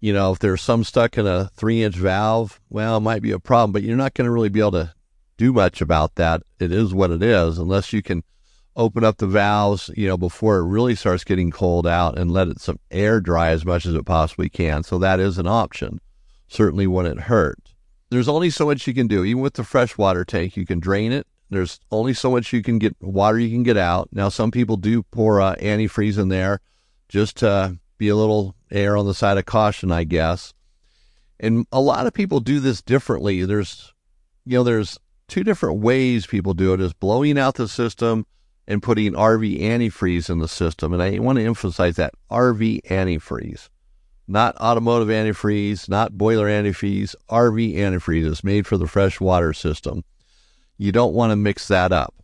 You 0.00 0.12
know, 0.12 0.32
if 0.32 0.40
there's 0.40 0.60
some 0.60 0.82
stuck 0.82 1.16
in 1.16 1.28
a 1.28 1.48
three 1.54 1.84
inch 1.84 1.94
valve, 1.94 2.60
well, 2.68 2.96
it 2.96 3.00
might 3.00 3.22
be 3.22 3.30
a 3.30 3.38
problem, 3.38 3.70
but 3.70 3.84
you're 3.84 3.96
not 3.96 4.14
going 4.14 4.24
to 4.24 4.32
really 4.32 4.48
be 4.48 4.58
able 4.58 4.72
to 4.72 4.94
do 5.42 5.52
much 5.52 5.80
about 5.80 6.14
that. 6.14 6.40
It 6.60 6.70
is 6.70 6.94
what 6.94 7.10
it 7.10 7.20
is, 7.20 7.58
unless 7.58 7.92
you 7.92 8.00
can 8.00 8.22
open 8.76 9.02
up 9.02 9.16
the 9.16 9.26
valves, 9.26 9.90
you 9.96 10.06
know, 10.06 10.16
before 10.16 10.58
it 10.58 10.68
really 10.68 10.94
starts 10.94 11.24
getting 11.24 11.50
cold 11.50 11.84
out 11.84 12.16
and 12.16 12.30
let 12.30 12.46
it 12.46 12.60
some 12.60 12.78
air 12.92 13.20
dry 13.20 13.50
as 13.50 13.64
much 13.64 13.84
as 13.84 13.94
it 13.94 14.06
possibly 14.06 14.48
can. 14.48 14.84
So 14.84 14.98
that 14.98 15.18
is 15.18 15.38
an 15.38 15.48
option. 15.48 16.00
Certainly 16.46 16.86
when 16.86 17.06
it 17.06 17.22
hurt. 17.22 17.58
There's 18.10 18.28
only 18.28 18.50
so 18.50 18.66
much 18.66 18.86
you 18.86 18.94
can 18.94 19.08
do. 19.08 19.24
Even 19.24 19.42
with 19.42 19.54
the 19.54 19.64
freshwater 19.64 20.24
tank, 20.24 20.56
you 20.56 20.64
can 20.64 20.78
drain 20.78 21.10
it. 21.10 21.26
There's 21.50 21.80
only 21.90 22.14
so 22.14 22.30
much 22.30 22.52
you 22.52 22.62
can 22.62 22.78
get 22.78 22.94
water 23.00 23.40
you 23.40 23.50
can 23.50 23.64
get 23.64 23.76
out. 23.76 24.10
Now, 24.12 24.28
some 24.28 24.52
people 24.52 24.76
do 24.76 25.02
pour 25.02 25.40
uh, 25.40 25.56
antifreeze 25.56 26.18
in 26.18 26.28
there 26.28 26.60
just 27.08 27.38
to 27.38 27.78
be 27.98 28.08
a 28.08 28.16
little 28.16 28.54
air 28.70 28.96
on 28.96 29.06
the 29.06 29.14
side 29.14 29.38
of 29.38 29.46
caution, 29.46 29.90
I 29.90 30.04
guess. 30.04 30.54
And 31.40 31.66
a 31.72 31.80
lot 31.80 32.06
of 32.06 32.14
people 32.14 32.38
do 32.38 32.60
this 32.60 32.80
differently. 32.80 33.44
There's, 33.44 33.92
you 34.46 34.58
know, 34.58 34.62
there's 34.62 35.00
two 35.32 35.42
different 35.42 35.80
ways 35.80 36.26
people 36.26 36.52
do 36.52 36.74
it 36.74 36.80
is 36.82 36.92
blowing 36.92 37.38
out 37.38 37.54
the 37.54 37.66
system 37.66 38.26
and 38.68 38.82
putting 38.82 39.14
RV 39.14 39.62
antifreeze 39.62 40.28
in 40.28 40.40
the 40.40 40.46
system. 40.46 40.92
And 40.92 41.02
I 41.02 41.18
want 41.20 41.38
to 41.38 41.44
emphasize 41.46 41.96
that 41.96 42.12
RV 42.30 42.82
antifreeze, 42.82 43.70
not 44.28 44.54
automotive 44.58 45.08
antifreeze, 45.08 45.88
not 45.88 46.18
boiler 46.18 46.48
antifreeze. 46.48 47.14
RV 47.30 47.76
antifreeze 47.76 48.26
is 48.26 48.44
made 48.44 48.66
for 48.66 48.76
the 48.76 48.86
freshwater 48.86 49.54
system. 49.54 50.04
You 50.76 50.92
don't 50.92 51.14
want 51.14 51.30
to 51.30 51.36
mix 51.36 51.66
that 51.68 51.92
up 51.92 52.14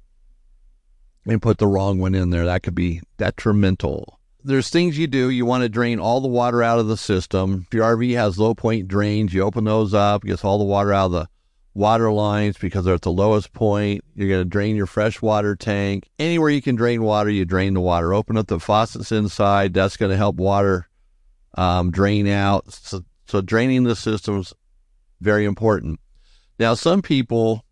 and 1.24 1.40
put 1.40 1.56
the 1.56 1.66
wrong 1.66 1.98
one 1.98 2.14
in 2.14 2.28
there. 2.28 2.44
That 2.44 2.62
could 2.62 2.74
be 2.74 3.00
detrimental. 3.16 4.18
There's 4.44 4.68
things 4.68 4.98
you 4.98 5.06
do. 5.06 5.30
You 5.30 5.46
want 5.46 5.62
to 5.62 5.70
drain 5.70 5.98
all 5.98 6.20
the 6.20 6.28
water 6.28 6.62
out 6.62 6.78
of 6.78 6.88
the 6.88 6.98
system. 6.98 7.64
If 7.68 7.74
your 7.74 7.96
RV 7.96 8.14
has 8.16 8.38
low 8.38 8.54
point 8.54 8.86
drains, 8.86 9.32
you 9.32 9.44
open 9.44 9.64
those 9.64 9.94
up, 9.94 10.24
gets 10.24 10.44
all 10.44 10.58
the 10.58 10.64
water 10.64 10.92
out 10.92 11.06
of 11.06 11.12
the 11.12 11.28
water 11.78 12.10
lines 12.10 12.58
because 12.58 12.84
they're 12.84 12.94
at 12.94 13.02
the 13.02 13.12
lowest 13.12 13.52
point. 13.52 14.04
You're 14.14 14.28
going 14.28 14.42
to 14.42 14.48
drain 14.48 14.74
your 14.74 14.86
fresh 14.86 15.22
water 15.22 15.54
tank. 15.54 16.10
Anywhere 16.18 16.50
you 16.50 16.60
can 16.60 16.74
drain 16.74 17.02
water, 17.02 17.30
you 17.30 17.44
drain 17.44 17.72
the 17.74 17.80
water. 17.80 18.12
Open 18.12 18.36
up 18.36 18.48
the 18.48 18.58
faucets 18.58 19.12
inside. 19.12 19.72
That's 19.72 19.96
going 19.96 20.10
to 20.10 20.16
help 20.16 20.36
water 20.36 20.88
um, 21.56 21.92
drain 21.92 22.26
out. 22.26 22.70
So, 22.72 23.02
so 23.26 23.40
draining 23.40 23.84
the 23.84 23.94
system's 23.94 24.52
very 25.20 25.44
important. 25.44 26.00
Now, 26.58 26.74
some 26.74 27.00
people 27.00 27.64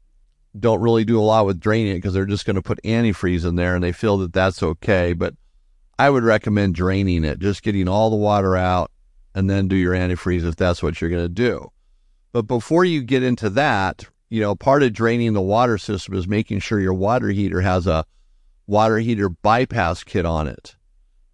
don't 0.59 0.81
really 0.81 1.05
do 1.05 1.19
a 1.19 1.23
lot 1.23 1.45
with 1.45 1.61
draining 1.61 1.93
it 1.93 1.97
because 1.97 2.15
they're 2.15 2.27
just 2.27 2.47
going 2.47 2.57
to 2.57 2.63
put 2.63 2.81
antifreeze 2.85 3.45
in 3.45 3.57
there 3.57 3.75
and 3.75 3.83
they 3.83 3.93
feel 3.93 4.19
that 4.19 4.33
that's 4.33 4.63
okay. 4.63 5.15
But 5.15 5.35
I 5.99 6.11
would 6.11 6.23
recommend 6.23 6.77
draining 6.77 7.25
it, 7.25 7.41
just 7.41 7.65
getting 7.65 7.89
all 7.89 8.11
the 8.11 8.17
water 8.17 8.57
out 8.57 8.93
and 9.35 9.51
then 9.51 9.67
do 9.67 9.77
your 9.77 9.95
antifreeze 9.95 10.47
if 10.47 10.55
that's 10.55 10.81
what 10.81 11.01
you're 11.01 11.11
going 11.11 11.25
to 11.25 11.29
do. 11.29 11.73
But 12.33 12.43
before 12.43 12.85
you 12.85 13.03
get 13.03 13.23
into 13.23 13.49
that, 13.51 14.05
you 14.29 14.41
know, 14.41 14.55
part 14.55 14.83
of 14.83 14.93
draining 14.93 15.33
the 15.33 15.41
water 15.41 15.79
system 15.79 16.15
is 16.15 16.27
making 16.27 16.59
sure 16.61 16.81
your 16.81 16.95
water 16.95 17.29
heater 17.29 17.61
has 17.61 17.87
a 17.87 18.05
water 18.67 18.99
heater 18.99 19.29
bypass 19.29 20.05
kit 20.05 20.27
on 20.27 20.49
it. 20.49 20.77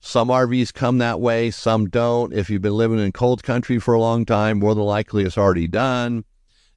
Some 0.00 0.28
RVs 0.28 0.75
come 0.75 0.99
that 0.99 1.20
way, 1.20 1.50
some 1.50 1.88
don't. 1.88 2.32
If 2.32 2.50
you've 2.50 2.62
been 2.62 2.76
living 2.76 2.99
in 2.99 3.12
cold 3.12 3.42
country 3.42 3.78
for 3.78 3.94
a 3.94 4.00
long 4.00 4.25
time, 4.25 4.58
more 4.58 4.75
than 4.75 4.84
likely 4.84 5.25
it's 5.25 5.38
already 5.38 5.68
done. 5.68 6.25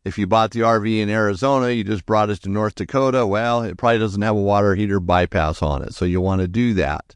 If 0.04 0.20
you 0.20 0.28
bought 0.28 0.52
the 0.52 0.60
RV 0.60 1.00
in 1.00 1.10
Arizona, 1.10 1.72
you 1.72 1.84
just 1.84 2.06
brought 2.06 2.30
it 2.30 2.44
to 2.44 2.50
North 2.50 2.76
Dakota, 2.76 3.26
well, 3.26 3.64
it 3.64 3.78
probably 3.78 3.98
doesn't 3.98 4.22
have 4.22 4.36
a 4.36 4.42
water 4.42 4.76
heater 4.76 5.00
bypass 5.00 5.64
on 5.64 5.82
it. 5.82 5.96
So 5.96 6.06
you 6.06 6.22
want 6.22 6.42
to 6.42 6.48
do 6.48 6.76
that. 6.76 7.16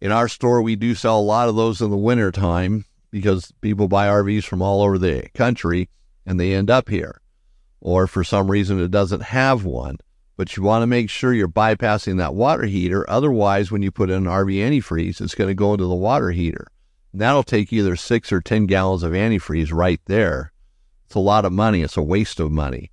In 0.00 0.12
our 0.12 0.28
store, 0.28 0.62
we 0.62 0.76
do 0.76 0.94
sell 0.94 1.18
a 1.18 1.20
lot 1.20 1.48
of 1.48 1.56
those 1.56 1.80
in 1.80 1.90
the 1.90 1.96
winter 1.96 2.30
time 2.30 2.84
because 3.10 3.52
people 3.60 3.88
buy 3.88 4.06
RVs 4.06 4.44
from 4.44 4.62
all 4.62 4.82
over 4.82 4.98
the 4.98 5.28
country 5.34 5.88
and 6.26 6.38
they 6.38 6.54
end 6.54 6.70
up 6.70 6.88
here. 6.88 7.20
Or 7.80 8.06
for 8.06 8.24
some 8.24 8.50
reason, 8.50 8.80
it 8.80 8.90
doesn't 8.90 9.22
have 9.22 9.64
one. 9.64 9.98
But 10.36 10.56
you 10.56 10.62
want 10.62 10.82
to 10.82 10.86
make 10.86 11.10
sure 11.10 11.32
you're 11.32 11.48
bypassing 11.48 12.18
that 12.18 12.34
water 12.34 12.64
heater. 12.64 13.08
Otherwise, 13.08 13.70
when 13.70 13.82
you 13.82 13.90
put 13.90 14.10
in 14.10 14.26
an 14.26 14.32
RV 14.32 14.54
antifreeze, 14.54 15.20
it's 15.20 15.34
going 15.34 15.48
to 15.48 15.54
go 15.54 15.74
into 15.74 15.86
the 15.86 15.94
water 15.94 16.30
heater. 16.30 16.66
And 17.12 17.20
that'll 17.20 17.44
take 17.44 17.72
either 17.72 17.94
six 17.94 18.32
or 18.32 18.40
10 18.40 18.66
gallons 18.66 19.02
of 19.02 19.12
antifreeze 19.12 19.72
right 19.72 20.00
there 20.06 20.52
it's 21.14 21.16
a 21.16 21.20
lot 21.20 21.44
of 21.44 21.52
money. 21.52 21.82
It's 21.82 21.96
a 21.96 22.02
waste 22.02 22.40
of 22.40 22.50
money. 22.50 22.90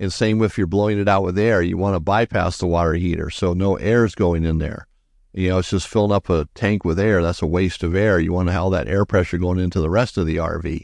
And 0.00 0.12
same 0.12 0.42
if 0.42 0.58
you're 0.58 0.66
blowing 0.66 0.98
it 0.98 1.08
out 1.08 1.22
with 1.22 1.38
air, 1.38 1.62
you 1.62 1.76
want 1.76 1.94
to 1.94 2.00
bypass 2.00 2.58
the 2.58 2.66
water 2.66 2.94
heater 2.94 3.30
so 3.30 3.52
no 3.54 3.76
air 3.76 4.04
is 4.04 4.16
going 4.16 4.44
in 4.44 4.58
there. 4.58 4.88
You 5.32 5.50
know, 5.50 5.58
it's 5.58 5.70
just 5.70 5.86
filling 5.86 6.10
up 6.10 6.28
a 6.28 6.48
tank 6.54 6.84
with 6.84 6.98
air. 6.98 7.22
That's 7.22 7.42
a 7.42 7.46
waste 7.46 7.84
of 7.84 7.94
air. 7.94 8.18
You 8.18 8.32
want 8.32 8.48
to 8.48 8.52
have 8.52 8.62
all 8.62 8.70
that 8.70 8.88
air 8.88 9.04
pressure 9.04 9.38
going 9.38 9.60
into 9.60 9.80
the 9.80 9.88
rest 9.88 10.18
of 10.18 10.26
the 10.26 10.36
RV. 10.36 10.82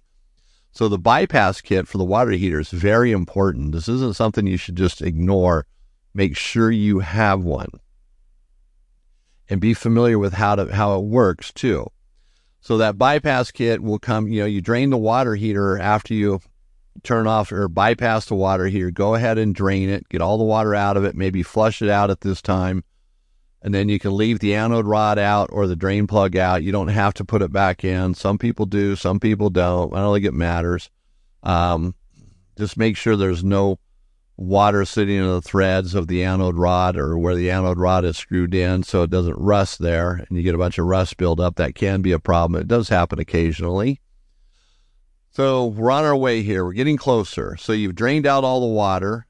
So 0.73 0.89
the 0.89 0.99
bypass 0.99 1.61
kit 1.61 1.89
for 1.89 1.99
the 1.99 2.05
water 2.05 2.31
heater 2.33 2.61
is 2.61 2.71
very 2.71 3.13
important. 3.13 3.73
This 3.73 3.89
isn't 3.89 4.17
something 4.17 4.47
you 4.47 4.57
should 4.57 4.77
just 4.77 5.03
ignore. 5.03 5.67
Make 6.15 6.37
sure 6.37 6.71
you 6.71 7.01
have 7.01 7.43
one. 7.43 7.71
And 9.49 9.61
be 9.61 9.75
familiar 9.75 10.19
with 10.19 10.35
how 10.35 10.55
to 10.55 10.73
how 10.73 10.97
it 10.97 11.05
works 11.05 11.53
too. 11.53 11.91
So 12.61 12.79
that 12.79 12.99
bypass 12.99 13.51
kit 13.51 13.83
will 13.83 13.99
come, 13.99 14.29
you 14.29 14.41
know, 14.41 14.47
you 14.47 14.61
drain 14.61 14.91
the 14.91 14.99
water 14.99 15.35
heater 15.35 15.79
after 15.79 16.15
you 16.15 16.41
turn 17.03 17.27
off 17.27 17.51
or 17.51 17.69
bypass 17.69 18.27
the 18.27 18.35
water 18.35 18.67
heater. 18.67 18.91
Go 18.91 19.15
ahead 19.15 19.39
and 19.39 19.55
drain 19.55 19.89
it, 19.89 20.09
get 20.09 20.21
all 20.21 20.39
the 20.39 20.45
water 20.45 20.75
out 20.75 20.97
of 20.97 21.05
it, 21.05 21.17
maybe 21.17 21.43
flush 21.43 21.83
it 21.83 21.89
out 21.89 22.11
at 22.11 22.21
this 22.21 22.43
time. 22.43 22.85
And 23.63 23.75
then 23.75 23.89
you 23.89 23.99
can 23.99 24.17
leave 24.17 24.39
the 24.39 24.55
anode 24.55 24.87
rod 24.87 25.19
out 25.19 25.51
or 25.53 25.67
the 25.67 25.77
drain 25.77 26.07
plug 26.07 26.37
out. 26.37 26.63
You 26.63 26.73
don't 26.73 26.89
have 26.89 27.15
to 27.15 27.25
put 27.25 27.43
it 27.43 27.53
back 27.53 27.85
in. 27.85 28.15
Some 28.15 28.39
people 28.39 28.65
do, 28.65 28.97
some 28.97 29.21
people 29.21 29.51
don't. 29.51 29.95
I 29.95 29.99
don't 29.99 30.15
think 30.15 30.27
it 30.27 30.33
matters. 30.33 30.89
Um, 31.43 31.95
just 32.57 32.77
make 32.77 32.97
sure 32.97 33.17
there's 33.17 33.45
no 33.45 33.79
water 34.41 34.87
sitting 34.87 35.17
in 35.17 35.27
the 35.27 35.43
threads 35.43 35.95
of 35.95 36.07
the 36.07 36.25
anode 36.25 36.57
rod 36.57 36.97
or 36.97 37.19
where 37.19 37.35
the 37.35 37.51
anode 37.51 37.79
rod 37.79 38.07
is 38.07 38.17
screwed 38.17 38.55
in 38.55 38.83
so 38.83 39.03
it 39.03 39.11
doesn't 39.11 39.39
rust 39.39 39.81
there 39.81 40.13
and 40.13 40.39
you 40.39 40.43
get 40.43 40.55
a 40.55 40.59
bunch 40.59 40.79
of 40.79 40.87
rust 40.87 41.19
buildup. 41.19 41.57
That 41.57 41.75
can 41.75 42.01
be 42.01 42.13
a 42.13 42.19
problem. 42.19 42.61
It 42.61 42.67
does 42.67 42.89
happen 42.89 43.19
occasionally. 43.19 44.01
So 45.33 45.67
we're 45.67 45.91
on 45.91 46.05
our 46.05 46.17
way 46.17 46.43
here. 46.43 46.65
We're 46.65 46.73
getting 46.73 46.97
closer. 46.97 47.57
So 47.57 47.73
you've 47.73 47.95
drained 47.95 48.27
out 48.27 48.43
all 48.43 48.61
the 48.61 48.75
water. 48.75 49.27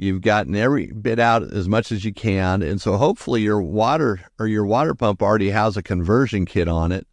You've 0.00 0.22
gotten 0.22 0.54
every 0.54 0.86
bit 0.92 1.18
out 1.18 1.42
as 1.42 1.68
much 1.68 1.90
as 1.90 2.04
you 2.04 2.14
can. 2.14 2.62
And 2.62 2.80
so 2.80 2.96
hopefully 2.96 3.42
your 3.42 3.60
water 3.60 4.20
or 4.38 4.46
your 4.46 4.64
water 4.64 4.94
pump 4.94 5.20
already 5.20 5.50
has 5.50 5.76
a 5.76 5.82
conversion 5.82 6.46
kit 6.46 6.68
on 6.68 6.92
it 6.92 7.06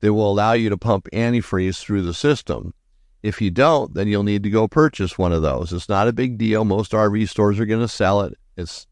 that 0.00 0.12
will 0.12 0.32
allow 0.32 0.52
you 0.52 0.68
to 0.68 0.76
pump 0.76 1.08
antifreeze 1.12 1.78
through 1.78 2.02
the 2.02 2.12
system. 2.12 2.74
If 3.22 3.40
you 3.40 3.52
don't, 3.52 3.94
then 3.94 4.08
you'll 4.08 4.24
need 4.24 4.42
to 4.42 4.50
go 4.50 4.66
purchase 4.66 5.16
one 5.16 5.32
of 5.32 5.42
those. 5.42 5.72
It's 5.72 5.88
not 5.88 6.08
a 6.08 6.12
big 6.12 6.36
deal. 6.36 6.64
Most 6.64 6.90
RV 6.90 7.28
stores 7.28 7.60
are 7.60 7.66
going 7.66 7.80
to 7.80 7.88
sell 7.88 8.22
it. 8.22 8.36
It's 8.56 8.88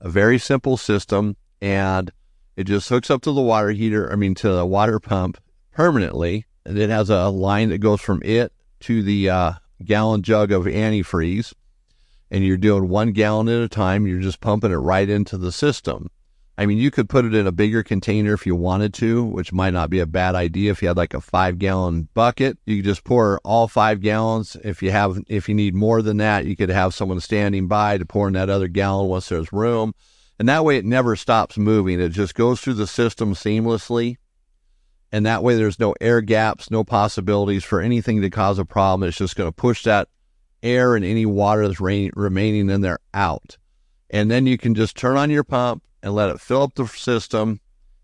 a 0.00 0.10
very 0.10 0.38
simple 0.38 0.76
system 0.76 1.36
and 1.62 2.12
it 2.54 2.64
just 2.64 2.90
hooks 2.90 3.10
up 3.10 3.22
to 3.22 3.32
the 3.32 3.40
water 3.40 3.70
heater, 3.70 4.12
I 4.12 4.16
mean, 4.16 4.34
to 4.36 4.50
the 4.50 4.66
water 4.66 5.00
pump 5.00 5.38
permanently. 5.72 6.44
And 6.66 6.78
it 6.78 6.90
has 6.90 7.08
a 7.08 7.28
line 7.30 7.70
that 7.70 7.78
goes 7.78 8.02
from 8.02 8.22
it 8.22 8.52
to 8.80 9.02
the 9.02 9.30
uh, 9.30 9.52
gallon 9.82 10.22
jug 10.22 10.52
of 10.52 10.64
antifreeze. 10.64 11.54
And 12.34 12.44
you're 12.44 12.56
doing 12.56 12.88
one 12.88 13.12
gallon 13.12 13.46
at 13.46 13.62
a 13.62 13.68
time. 13.68 14.08
You're 14.08 14.18
just 14.18 14.40
pumping 14.40 14.72
it 14.72 14.74
right 14.74 15.08
into 15.08 15.38
the 15.38 15.52
system. 15.52 16.10
I 16.58 16.66
mean, 16.66 16.78
you 16.78 16.90
could 16.90 17.08
put 17.08 17.24
it 17.24 17.32
in 17.32 17.46
a 17.46 17.52
bigger 17.52 17.84
container 17.84 18.32
if 18.32 18.44
you 18.44 18.56
wanted 18.56 18.92
to, 18.94 19.22
which 19.22 19.52
might 19.52 19.72
not 19.72 19.88
be 19.88 20.00
a 20.00 20.06
bad 20.06 20.34
idea. 20.34 20.72
If 20.72 20.82
you 20.82 20.88
had 20.88 20.96
like 20.96 21.14
a 21.14 21.20
five 21.20 21.60
gallon 21.60 22.08
bucket, 22.12 22.58
you 22.66 22.78
could 22.78 22.86
just 22.86 23.04
pour 23.04 23.40
all 23.44 23.68
five 23.68 24.00
gallons. 24.00 24.56
If 24.64 24.82
you 24.82 24.90
have, 24.90 25.20
if 25.28 25.48
you 25.48 25.54
need 25.54 25.76
more 25.76 26.02
than 26.02 26.16
that, 26.16 26.44
you 26.44 26.56
could 26.56 26.70
have 26.70 26.92
someone 26.92 27.20
standing 27.20 27.68
by 27.68 27.98
to 27.98 28.04
pour 28.04 28.26
in 28.26 28.34
that 28.34 28.50
other 28.50 28.66
gallon 28.66 29.06
once 29.06 29.28
there's 29.28 29.52
room. 29.52 29.94
And 30.36 30.48
that 30.48 30.64
way 30.64 30.76
it 30.76 30.84
never 30.84 31.14
stops 31.14 31.56
moving. 31.56 32.00
It 32.00 32.08
just 32.08 32.34
goes 32.34 32.60
through 32.60 32.74
the 32.74 32.88
system 32.88 33.34
seamlessly. 33.34 34.16
And 35.12 35.24
that 35.24 35.44
way 35.44 35.54
there's 35.54 35.78
no 35.78 35.94
air 36.00 36.20
gaps, 36.20 36.68
no 36.68 36.82
possibilities 36.82 37.62
for 37.62 37.80
anything 37.80 38.22
to 38.22 38.28
cause 38.30 38.58
a 38.58 38.64
problem. 38.64 39.08
It's 39.08 39.18
just 39.18 39.36
going 39.36 39.46
to 39.46 39.52
push 39.52 39.84
that 39.84 40.08
air 40.64 40.96
and 40.96 41.04
any 41.04 41.26
water 41.26 41.68
that's 41.68 41.80
remaining 41.80 42.70
in 42.70 42.80
there 42.80 42.98
out. 43.12 43.56
And 44.10 44.30
then 44.30 44.46
you 44.46 44.58
can 44.58 44.74
just 44.74 44.96
turn 44.96 45.16
on 45.16 45.30
your 45.30 45.44
pump 45.44 45.82
and 46.02 46.14
let 46.14 46.30
it 46.30 46.40
fill 46.40 46.62
up 46.62 46.74
the 46.74 46.86
system 46.86 47.60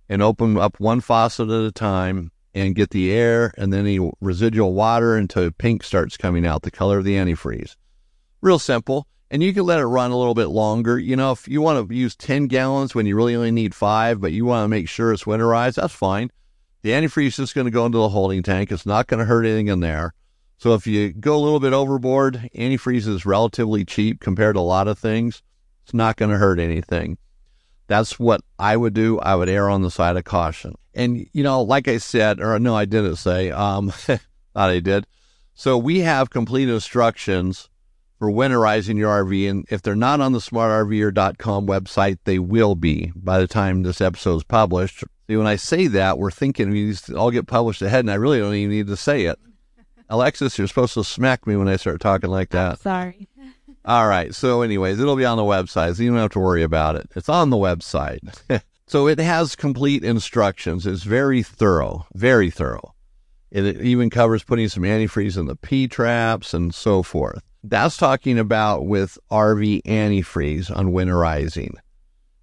and 0.08 0.22
open 0.22 0.56
up 0.56 0.78
one 0.78 1.00
faucet 1.00 1.48
at 1.48 1.64
a 1.64 1.72
time 1.72 2.30
and 2.54 2.74
get 2.74 2.90
the 2.90 3.12
air 3.12 3.52
and 3.56 3.72
then 3.72 3.84
the 3.84 4.10
residual 4.20 4.74
water 4.74 5.16
until 5.16 5.50
pink 5.50 5.82
starts 5.84 6.16
coming 6.16 6.46
out, 6.46 6.62
the 6.62 6.70
color 6.70 6.98
of 6.98 7.04
the 7.04 7.14
antifreeze. 7.14 7.76
Real 8.40 8.58
simple. 8.58 9.06
And 9.30 9.42
you 9.42 9.54
can 9.54 9.64
let 9.64 9.78
it 9.78 9.86
run 9.86 10.10
a 10.10 10.16
little 10.16 10.34
bit 10.34 10.48
longer. 10.48 10.98
You 10.98 11.14
know, 11.14 11.30
if 11.30 11.46
you 11.46 11.62
want 11.62 11.88
to 11.88 11.94
use 11.94 12.16
10 12.16 12.48
gallons 12.48 12.94
when 12.94 13.06
you 13.06 13.14
really 13.14 13.36
only 13.36 13.52
need 13.52 13.74
five, 13.76 14.20
but 14.20 14.32
you 14.32 14.44
want 14.44 14.64
to 14.64 14.68
make 14.68 14.88
sure 14.88 15.12
it's 15.12 15.22
winterized, 15.22 15.76
that's 15.76 15.94
fine. 15.94 16.30
The 16.82 16.90
antifreeze 16.90 17.26
is 17.26 17.36
just 17.36 17.54
going 17.54 17.66
to 17.66 17.70
go 17.70 17.86
into 17.86 17.98
the 17.98 18.08
holding 18.08 18.42
tank. 18.42 18.72
It's 18.72 18.86
not 18.86 19.06
going 19.06 19.20
to 19.20 19.26
hurt 19.26 19.44
anything 19.46 19.68
in 19.68 19.78
there. 19.80 20.14
So 20.60 20.74
if 20.74 20.86
you 20.86 21.14
go 21.14 21.36
a 21.36 21.40
little 21.40 21.58
bit 21.58 21.72
overboard, 21.72 22.50
antifreeze 22.54 23.08
is 23.08 23.24
relatively 23.24 23.82
cheap 23.86 24.20
compared 24.20 24.56
to 24.56 24.60
a 24.60 24.62
lot 24.62 24.88
of 24.88 24.98
things. 24.98 25.42
It's 25.84 25.94
not 25.94 26.16
going 26.16 26.30
to 26.30 26.36
hurt 26.36 26.60
anything. 26.60 27.16
That's 27.86 28.20
what 28.20 28.42
I 28.58 28.76
would 28.76 28.92
do. 28.92 29.18
I 29.20 29.36
would 29.36 29.48
err 29.48 29.70
on 29.70 29.80
the 29.80 29.90
side 29.90 30.18
of 30.18 30.24
caution. 30.24 30.74
And, 30.94 31.26
you 31.32 31.42
know, 31.42 31.62
like 31.62 31.88
I 31.88 31.96
said, 31.96 32.40
or 32.40 32.58
no, 32.58 32.76
I 32.76 32.84
didn't 32.84 33.16
say, 33.16 33.50
um, 33.50 33.88
thought 33.90 34.20
I 34.54 34.80
did. 34.80 35.06
So 35.54 35.78
we 35.78 36.00
have 36.00 36.28
complete 36.28 36.68
instructions 36.68 37.70
for 38.18 38.30
winterizing 38.30 38.98
your 38.98 39.24
RV. 39.24 39.48
And 39.48 39.64
if 39.70 39.80
they're 39.80 39.96
not 39.96 40.20
on 40.20 40.32
the 40.32 40.40
smartrver.com 40.40 41.66
website, 41.66 42.18
they 42.24 42.38
will 42.38 42.74
be 42.74 43.12
by 43.16 43.38
the 43.38 43.48
time 43.48 43.82
this 43.82 44.02
episode 44.02 44.36
is 44.36 44.44
published. 44.44 45.04
See, 45.26 45.38
when 45.38 45.46
I 45.46 45.56
say 45.56 45.86
that, 45.86 46.18
we're 46.18 46.30
thinking 46.30 46.70
these 46.70 47.08
all 47.08 47.30
get 47.30 47.46
published 47.46 47.80
ahead, 47.80 48.00
and 48.00 48.10
I 48.10 48.16
really 48.16 48.40
don't 48.40 48.54
even 48.54 48.70
need 48.70 48.88
to 48.88 48.96
say 48.96 49.24
it. 49.24 49.38
Alexis, 50.10 50.58
you're 50.58 50.66
supposed 50.66 50.94
to 50.94 51.04
smack 51.04 51.46
me 51.46 51.56
when 51.56 51.68
I 51.68 51.76
start 51.76 52.00
talking 52.00 52.30
like 52.30 52.50
that. 52.50 52.78
sorry. 52.80 53.28
All 53.84 54.08
right. 54.08 54.34
So, 54.34 54.62
anyways, 54.62 55.00
it'll 55.00 55.16
be 55.16 55.24
on 55.24 55.38
the 55.38 55.42
website, 55.42 55.96
so 55.96 56.02
you 56.02 56.10
don't 56.10 56.18
have 56.18 56.32
to 56.32 56.40
worry 56.40 56.62
about 56.62 56.96
it. 56.96 57.10
It's 57.16 57.28
on 57.28 57.50
the 57.50 57.56
website. 57.56 58.20
so 58.86 59.06
it 59.06 59.18
has 59.18 59.56
complete 59.56 60.04
instructions. 60.04 60.86
It's 60.86 61.04
very 61.04 61.42
thorough, 61.42 62.06
very 62.14 62.50
thorough. 62.50 62.94
It 63.50 63.80
even 63.80 64.10
covers 64.10 64.44
putting 64.44 64.68
some 64.68 64.82
antifreeze 64.82 65.38
in 65.38 65.46
the 65.46 65.56
P 65.56 65.88
traps 65.88 66.52
and 66.52 66.74
so 66.74 67.02
forth. 67.02 67.42
That's 67.62 67.96
talking 67.96 68.38
about 68.38 68.86
with 68.86 69.18
RV 69.30 69.82
antifreeze 69.82 70.74
on 70.74 70.92
winterizing. 70.92 71.74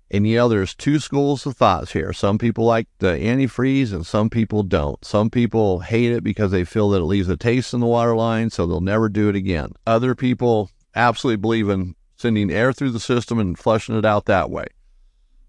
And 0.09 0.25
you 0.25 0.37
know, 0.37 0.47
there's 0.47 0.73
two 0.73 0.99
schools 0.99 1.45
of 1.45 1.57
thoughts 1.57 1.91
here. 1.91 2.13
Some 2.13 2.37
people 2.37 2.63
like 2.63 2.87
the 2.99 3.07
antifreeze 3.07 3.91
and 3.91 4.05
some 4.05 4.29
people 4.29 4.63
don't. 4.63 5.03
Some 5.03 5.29
people 5.29 5.79
hate 5.79 6.13
it 6.13 6.23
because 6.23 6.51
they 6.51 6.63
feel 6.63 6.89
that 6.91 7.01
it 7.01 7.05
leaves 7.05 7.27
a 7.27 7.35
taste 7.35 7.73
in 7.73 7.81
the 7.81 7.87
water 7.87 8.15
line, 8.15 8.49
so 8.49 8.65
they'll 8.65 8.79
never 8.79 9.09
do 9.09 9.27
it 9.27 9.35
again. 9.35 9.73
Other 9.85 10.15
people 10.15 10.71
absolutely 10.95 11.41
believe 11.41 11.69
in 11.69 11.95
sending 12.15 12.51
air 12.51 12.71
through 12.71 12.91
the 12.91 12.99
system 12.99 13.37
and 13.37 13.59
flushing 13.59 13.97
it 13.97 14.05
out 14.05 14.25
that 14.25 14.49
way. 14.49 14.67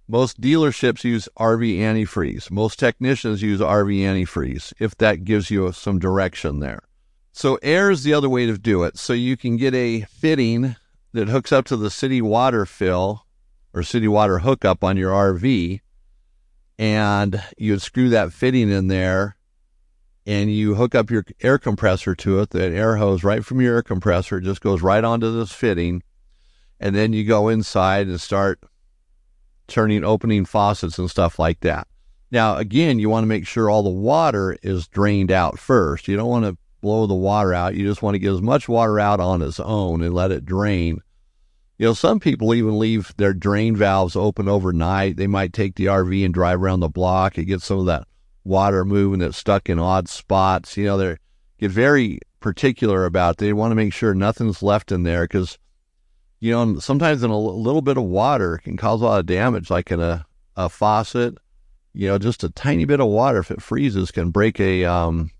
Most 0.08 0.40
dealerships 0.40 1.04
use 1.04 1.28
RV 1.38 1.78
antifreeze. 1.78 2.50
Most 2.50 2.78
technicians 2.78 3.42
use 3.42 3.60
RV 3.60 4.00
antifreeze, 4.00 4.72
if 4.78 4.96
that 4.96 5.24
gives 5.24 5.50
you 5.50 5.70
some 5.72 5.98
direction 5.98 6.60
there. 6.60 6.80
So, 7.32 7.58
air 7.62 7.90
is 7.90 8.02
the 8.02 8.14
other 8.14 8.28
way 8.28 8.46
to 8.46 8.58
do 8.58 8.82
it. 8.84 8.98
So, 8.98 9.12
you 9.12 9.36
can 9.36 9.56
get 9.56 9.74
a 9.74 10.00
fitting 10.02 10.76
that 11.12 11.28
hooks 11.28 11.52
up 11.52 11.66
to 11.66 11.76
the 11.76 11.90
city 11.90 12.20
water 12.22 12.66
fill 12.66 13.26
or 13.78 13.82
city 13.84 14.08
water 14.08 14.40
hookup 14.40 14.82
on 14.82 14.96
your 14.96 15.12
RV, 15.12 15.80
and 16.78 17.42
you'd 17.56 17.82
screw 17.82 18.08
that 18.08 18.32
fitting 18.32 18.70
in 18.70 18.88
there 18.88 19.36
and 20.26 20.52
you 20.52 20.74
hook 20.74 20.94
up 20.94 21.10
your 21.10 21.24
air 21.40 21.58
compressor 21.58 22.14
to 22.14 22.40
it. 22.40 22.50
That 22.50 22.72
air 22.72 22.96
hose 22.96 23.24
right 23.24 23.44
from 23.44 23.60
your 23.60 23.76
air 23.76 23.82
compressor 23.82 24.40
just 24.40 24.60
goes 24.60 24.82
right 24.82 25.02
onto 25.02 25.34
this 25.34 25.52
fitting, 25.52 26.02
and 26.80 26.94
then 26.94 27.12
you 27.12 27.24
go 27.24 27.48
inside 27.48 28.08
and 28.08 28.20
start 28.20 28.60
turning, 29.68 30.04
opening 30.04 30.44
faucets 30.44 30.98
and 30.98 31.10
stuff 31.10 31.38
like 31.38 31.60
that. 31.60 31.86
Now, 32.30 32.56
again, 32.56 32.98
you 32.98 33.08
want 33.08 33.22
to 33.22 33.28
make 33.28 33.46
sure 33.46 33.70
all 33.70 33.82
the 33.82 33.88
water 33.88 34.58
is 34.62 34.86
drained 34.88 35.30
out 35.30 35.58
first. 35.58 36.08
You 36.08 36.16
don't 36.16 36.28
want 36.28 36.44
to 36.44 36.58
blow 36.80 37.06
the 37.06 37.14
water 37.14 37.54
out. 37.54 37.74
You 37.74 37.86
just 37.86 38.02
want 38.02 38.16
to 38.16 38.18
get 38.18 38.32
as 38.32 38.42
much 38.42 38.68
water 38.68 39.00
out 39.00 39.20
on 39.20 39.40
its 39.40 39.60
own 39.60 40.02
and 40.02 40.12
let 40.12 40.30
it 40.30 40.44
drain. 40.44 41.00
You 41.78 41.86
know, 41.86 41.94
some 41.94 42.18
people 42.18 42.54
even 42.54 42.76
leave 42.76 43.14
their 43.16 43.32
drain 43.32 43.76
valves 43.76 44.16
open 44.16 44.48
overnight. 44.48 45.16
They 45.16 45.28
might 45.28 45.52
take 45.52 45.76
the 45.76 45.86
RV 45.86 46.24
and 46.24 46.34
drive 46.34 46.60
around 46.60 46.80
the 46.80 46.88
block 46.88 47.38
and 47.38 47.46
get 47.46 47.62
some 47.62 47.78
of 47.78 47.86
that 47.86 48.08
water 48.44 48.84
moving 48.84 49.20
that's 49.20 49.36
stuck 49.36 49.68
in 49.70 49.78
odd 49.78 50.08
spots. 50.08 50.76
You 50.76 50.86
know, 50.86 50.98
they 50.98 51.16
get 51.60 51.70
very 51.70 52.18
particular 52.40 53.04
about. 53.04 53.34
It. 53.34 53.38
They 53.38 53.52
want 53.52 53.70
to 53.70 53.76
make 53.76 53.92
sure 53.92 54.12
nothing's 54.12 54.60
left 54.60 54.90
in 54.90 55.04
there 55.04 55.22
because, 55.22 55.56
you 56.40 56.50
know, 56.50 56.80
sometimes 56.80 57.22
in 57.22 57.30
a 57.30 57.38
little 57.38 57.82
bit 57.82 57.96
of 57.96 58.04
water 58.04 58.58
can 58.58 58.76
cause 58.76 59.00
a 59.00 59.04
lot 59.04 59.20
of 59.20 59.26
damage, 59.26 59.70
like 59.70 59.92
in 59.92 60.00
a, 60.00 60.26
a 60.56 60.68
faucet. 60.68 61.38
You 61.92 62.08
know, 62.08 62.18
just 62.18 62.42
a 62.42 62.50
tiny 62.50 62.86
bit 62.86 63.00
of 63.00 63.06
water, 63.06 63.38
if 63.38 63.52
it 63.52 63.62
freezes, 63.62 64.10
can 64.10 64.30
break 64.30 64.58
a, 64.58 64.84
um, 64.84 65.30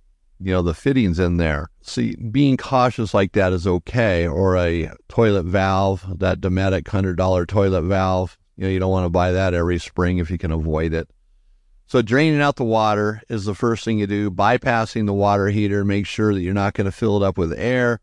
you 0.41 0.53
know, 0.53 0.63
the 0.63 0.75
fittings 0.75 1.19
in 1.19 1.37
there. 1.37 1.71
See, 1.83 2.15
being 2.17 2.57
cautious 2.57 3.13
like 3.13 3.33
that 3.33 3.53
is 3.53 3.67
okay. 3.67 4.27
Or 4.27 4.57
a 4.57 4.91
toilet 5.09 5.45
valve, 5.45 6.05
that 6.19 6.41
Dometic 6.41 6.85
$100 6.85 7.47
toilet 7.47 7.83
valve. 7.83 8.39
You 8.57 8.65
know, 8.65 8.71
you 8.71 8.79
don't 8.79 8.91
want 8.91 9.07
to 9.07 9.11
buy 9.11 9.33
that 9.33 9.55
every 9.55 9.79
spring 9.79 10.19
if 10.19 10.31
you 10.31 10.39
can 10.39 10.53
avoid 10.53 10.93
it. 10.93 11.09
So 11.87 12.03
draining 12.03 12.43
out 12.43 12.57
the 12.57 12.65
water 12.65 13.23
is 13.29 13.47
the 13.47 13.55
first 13.55 13.85
thing 13.85 13.99
you 13.99 14.07
do. 14.07 14.31
Bypassing 14.31 15.07
the 15.07 15.15
water 15.15 15.49
heater, 15.49 15.85
make 15.85 16.07
sure 16.07 16.35
that 16.35 16.41
you're 16.41 16.55
not 16.55 16.75
going 16.75 16.85
to 16.85 16.93
fill 16.93 17.17
it 17.17 17.27
up 17.27 17.39
with 17.39 17.53
air. 17.59 18.01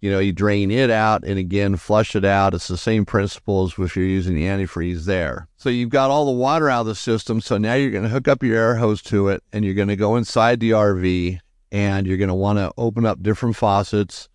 You 0.00 0.10
know, 0.10 0.18
you 0.18 0.32
drain 0.32 0.70
it 0.70 0.90
out 0.90 1.22
and 1.22 1.38
again 1.38 1.76
flush 1.76 2.16
it 2.16 2.24
out. 2.24 2.54
It's 2.54 2.68
the 2.68 2.76
same 2.76 3.04
principle 3.04 3.64
as 3.64 3.74
if 3.78 3.94
you're 3.94 4.04
using 4.04 4.34
the 4.34 4.44
antifreeze 4.44 5.04
there. 5.04 5.46
So 5.58 5.68
you've 5.68 5.90
got 5.90 6.10
all 6.10 6.24
the 6.24 6.32
water 6.32 6.68
out 6.70 6.80
of 6.80 6.86
the 6.86 6.94
system. 6.94 7.40
So 7.40 7.58
now 7.58 7.74
you're 7.74 7.90
going 7.92 8.02
to 8.02 8.08
hook 8.08 8.26
up 8.26 8.42
your 8.42 8.56
air 8.56 8.76
hose 8.76 9.02
to 9.02 9.28
it 9.28 9.44
and 9.52 9.64
you're 9.64 9.74
going 9.74 9.88
to 9.88 9.96
go 9.96 10.16
inside 10.16 10.58
the 10.58 10.70
RV 10.70 11.38
and 11.72 12.06
you're 12.06 12.18
going 12.18 12.28
to 12.28 12.34
want 12.34 12.58
to 12.58 12.72
open 12.78 13.04
up 13.04 13.20
different 13.20 13.56
faucets, 13.56 14.28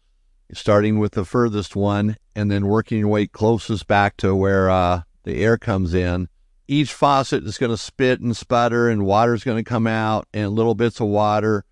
starting 0.51 0.99
with 0.99 1.13
the 1.13 1.23
furthest 1.23 1.77
one 1.77 2.17
and 2.35 2.51
then 2.51 2.67
working 2.67 2.99
your 2.99 3.07
way 3.07 3.27
closest 3.27 3.87
back 3.87 4.17
to 4.17 4.35
where 4.35 4.69
uh, 4.69 5.03
the 5.23 5.41
air 5.41 5.57
comes 5.57 5.93
in 5.93 6.27
each 6.67 6.93
faucet 6.93 7.43
is 7.45 7.57
going 7.57 7.71
to 7.71 7.77
spit 7.77 8.19
and 8.19 8.35
sputter 8.35 8.89
and 8.89 9.05
water's 9.05 9.43
going 9.43 9.57
to 9.57 9.67
come 9.67 9.87
out 9.87 10.27
and 10.33 10.51
little 10.51 10.75
bits 10.75 10.99
of 10.99 11.07
water. 11.07 11.63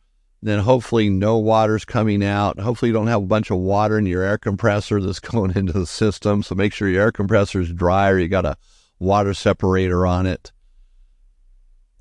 Then 0.41 0.59
hopefully 0.59 1.09
no 1.09 1.37
water's 1.37 1.85
coming 1.85 2.23
out. 2.23 2.59
Hopefully 2.59 2.89
you 2.89 2.93
don't 2.93 3.07
have 3.07 3.23
a 3.23 3.27
bunch 3.27 3.49
of 3.49 3.57
water 3.57 3.97
in 3.97 4.05
your 4.05 4.23
air 4.23 4.37
compressor 4.37 5.01
that's 5.01 5.19
going 5.31 5.51
into 5.55 5.73
the 5.73 5.85
system. 5.85 6.43
So 6.43 6.55
make 6.55 6.73
sure 6.73 6.87
your 6.87 7.03
air 7.03 7.11
compressor 7.11 7.61
is 7.61 7.73
dry 7.73 8.09
or 8.09 8.19
you 8.19 8.27
got 8.27 8.45
a 8.45 8.57
water 8.99 9.33
separator 9.33 10.05
on 10.07 10.25
it. 10.25 10.51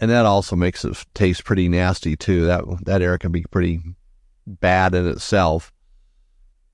And 0.01 0.11
that 0.11 0.27
also 0.27 0.57
makes 0.57 0.85
it 0.85 1.05
taste 1.15 1.45
pretty 1.45 1.69
nasty 1.69 2.17
too. 2.17 2.47
That 2.47 2.65
that 2.85 3.03
air 3.03 3.17
can 3.19 3.33
be 3.33 3.45
pretty 3.51 3.81
bad 4.47 4.95
in 4.95 5.07
itself. 5.07 5.73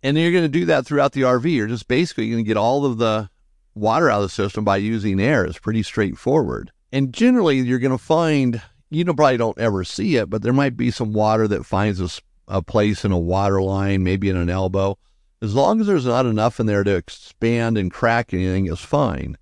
And 0.03 0.17
you're 0.17 0.33
going 0.33 0.45
to 0.45 0.49
do 0.49 0.65
that 0.67 0.87
throughout 0.87 1.13
the 1.13 1.23
RV. 1.23 1.53
You're 1.53 1.67
just 1.67 1.89
basically 1.89 2.31
going 2.31 2.43
to 2.43 2.49
get 2.49 2.57
all 2.57 2.87
of 2.87 2.99
the 2.99 3.29
water 3.75 4.11
out 4.11 4.23
of 4.23 4.23
the 4.23 4.29
system 4.31 4.65
by 4.65 4.79
using 4.79 5.21
air 5.21 5.45
It's 5.45 5.59
pretty 5.59 5.83
straightforward. 5.83 6.73
And 6.93 7.13
generally, 7.13 7.59
you're 7.59 7.79
going 7.79 7.97
to 7.97 7.99
find, 7.99 8.63
you 8.89 9.05
know, 9.05 9.15
probably 9.15 9.37
don't 9.37 9.59
ever 9.59 9.85
see 9.85 10.17
it, 10.17 10.29
but 10.29 10.43
there 10.43 10.53
might 10.53 10.77
be 10.77 10.91
some 10.91 11.13
water 11.13 11.47
that 11.49 11.67
finds 11.67 12.01
a, 12.01 12.09
a 12.49 12.63
place 12.63 13.05
in 13.05 13.13
a 13.13 13.19
water 13.19 13.63
line, 13.63 14.03
maybe 14.03 14.29
in 14.29 14.37
an 14.37 14.51
elbow. 14.51 14.99
As 15.43 15.55
long 15.55 15.81
as 15.81 15.87
there's 15.87 16.07
not 16.07 16.27
enough 16.27 16.61
in 16.61 16.67
there 16.67 16.85
to 16.85 16.97
expand 16.97 17.79
and 17.79 17.93
crack 17.93 18.35
anything, 18.35 18.67
is 18.67 18.81
fine. 18.81 19.37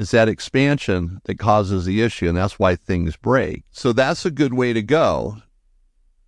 It's 0.00 0.12
that 0.12 0.30
expansion 0.30 1.20
that 1.24 1.38
causes 1.38 1.84
the 1.84 2.00
issue, 2.00 2.26
and 2.26 2.34
that's 2.34 2.58
why 2.58 2.74
things 2.74 3.18
break. 3.18 3.64
So 3.70 3.92
that's 3.92 4.24
a 4.24 4.30
good 4.30 4.54
way 4.54 4.72
to 4.72 4.80
go. 4.80 5.42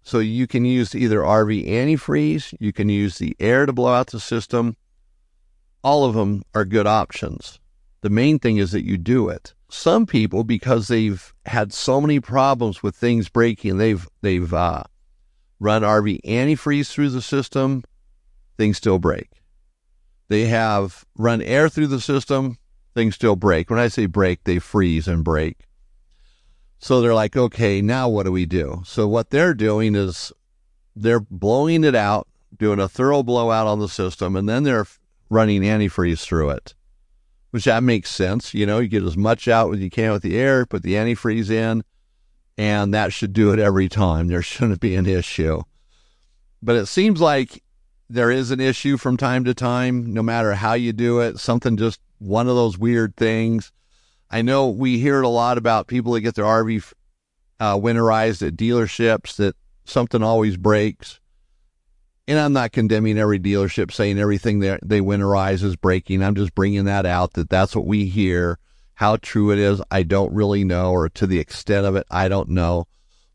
So 0.03 0.19
you 0.19 0.47
can 0.47 0.67
use 0.67 0.95
either 0.95 1.21
RV 1.21 1.67
antifreeze, 1.67 2.55
you 2.61 2.71
can 2.75 2.91
use 2.91 3.17
the 3.17 3.35
air 3.41 3.65
to 3.65 3.73
blow 3.73 3.95
out 3.95 4.09
the 4.09 4.21
system, 4.21 4.77
all 5.83 6.05
of 6.05 6.15
them 6.15 6.43
are 6.55 6.67
good 6.67 6.87
options. 6.87 7.61
The 8.03 8.11
main 8.11 8.39
thing 8.39 8.59
is 8.59 8.73
that 8.73 8.85
you 8.85 8.99
do 8.99 9.31
it. 9.31 9.55
Some 9.71 10.05
people, 10.05 10.45
because 10.45 10.89
they've 10.89 11.33
had 11.47 11.73
so 11.73 11.99
many 11.99 12.21
problems 12.21 12.83
with 12.83 12.95
things 12.95 13.31
breaking, 13.31 13.79
they've 13.79 14.07
they've 14.21 14.53
uh, 14.53 14.83
run 15.61 15.81
RV 15.81 16.21
antifreeze 16.27 16.91
through 16.91 17.09
the 17.09 17.23
system, 17.23 17.85
things 18.59 18.77
still 18.77 18.99
break. 18.99 19.31
They 20.29 20.45
have 20.45 21.07
run 21.17 21.41
air 21.41 21.71
through 21.71 21.87
the 21.87 22.01
system, 22.01 22.59
things 22.95 23.15
still 23.15 23.37
break. 23.37 23.71
When 23.71 23.79
I 23.79 23.89
say 23.89 24.07
break, 24.07 24.45
they 24.45 24.59
freeze 24.59 25.09
and 25.09 25.25
break. 25.25 25.67
So 26.79 27.01
they're 27.01 27.15
like, 27.15 27.37
okay, 27.37 27.81
now 27.81 28.09
what 28.09 28.25
do 28.25 28.33
we 28.33 28.45
do? 28.45 28.83
So 28.85 29.07
what 29.07 29.31
they're 29.31 29.55
doing 29.55 29.95
is 29.95 30.33
they're 30.97 31.21
blowing 31.21 31.85
it 31.85 31.95
out, 31.95 32.27
doing 32.59 32.81
a 32.81 32.89
thorough 32.89 33.23
blowout 33.23 33.67
on 33.67 33.79
the 33.79 33.89
system, 33.89 34.35
and 34.37 34.49
then 34.49 34.65
they're 34.65 34.87
running 35.31 35.63
antifreeze 35.63 36.23
through 36.23 36.51
it, 36.51 36.75
which 37.51 37.65
that 37.65 37.83
makes 37.83 38.11
sense. 38.11 38.53
You 38.53 38.67
know, 38.67 38.81
you 38.81 38.89
get 38.89 39.05
as 39.05 39.17
much 39.17 39.49
out 39.49 39.73
as 39.73 39.81
you 39.81 39.91
can 39.91 40.13
with 40.13 40.23
the 40.23 40.39
air, 40.39 40.67
put 40.67 40.83
the 40.83 40.95
antifreeze 40.95 41.51
in, 41.51 41.85
and 42.59 42.93
that 42.93 43.13
should 43.13 43.33
do 43.33 43.53
it 43.53 43.59
every 43.59 43.89
time. 43.89 44.29
There 44.29 44.43
shouldn't 44.43 44.81
be 44.81 44.97
an 44.97 45.07
issue. 45.07 45.63
But 46.63 46.77
it 46.77 46.87
seems 46.87 47.21
like 47.21 47.63
there 48.13 48.31
is 48.31 48.51
an 48.51 48.61
issue 48.61 48.97
from 48.97 49.17
time 49.17 49.45
to 49.45 49.55
time, 49.55 50.13
no 50.13 50.23
matter 50.23 50.55
how 50.55 50.75
you 50.75 50.93
do 50.93 51.21
it. 51.21 51.39
Something 51.39 51.77
just 51.77 52.01
one 52.19 52.49
of 52.49 52.57
those 52.57 52.79
weird 52.79 53.17
things. 53.17 53.73
I 54.31 54.43
know 54.43 54.69
we 54.69 54.99
hear 54.99 55.19
it 55.19 55.25
a 55.25 55.29
lot 55.29 55.59
about 55.59 55.87
people 55.87 56.13
that 56.13 56.21
get 56.21 56.35
their 56.35 56.45
RV 56.45 56.93
uh, 57.61 57.77
winterized 57.77 58.47
at 58.47 58.57
dealerships 58.57 59.37
that 59.37 59.57
something 59.85 60.23
always 60.23 60.57
breaks 60.57 61.21
and 62.29 62.39
I'm 62.39 62.53
not 62.53 62.73
condemning 62.73 63.19
every 63.19 63.39
dealership 63.39 63.93
saying 63.93 64.19
everything 64.19 64.61
they 64.61 64.79
they 64.83 65.01
winterize 65.01 65.63
is 65.63 65.77
breaking. 65.77 66.23
I'm 66.23 66.35
just 66.35 66.55
bringing 66.55 66.85
that 66.85 67.07
out 67.07 67.33
that 67.35 67.51
that's 67.51 67.75
what 67.75 67.87
we 67.87 68.07
hear. 68.07 68.59
How 68.95 69.17
true 69.17 69.51
it 69.51 69.59
is, 69.59 69.83
I 69.91 70.03
don't 70.03 70.33
really 70.33 70.65
know, 70.65 70.93
or 70.93 71.09
to 71.09 71.27
the 71.27 71.39
extent 71.39 71.87
of 71.87 71.97
it, 71.97 72.07
I 72.11 72.29
don't 72.29 72.51
know, 72.51 72.87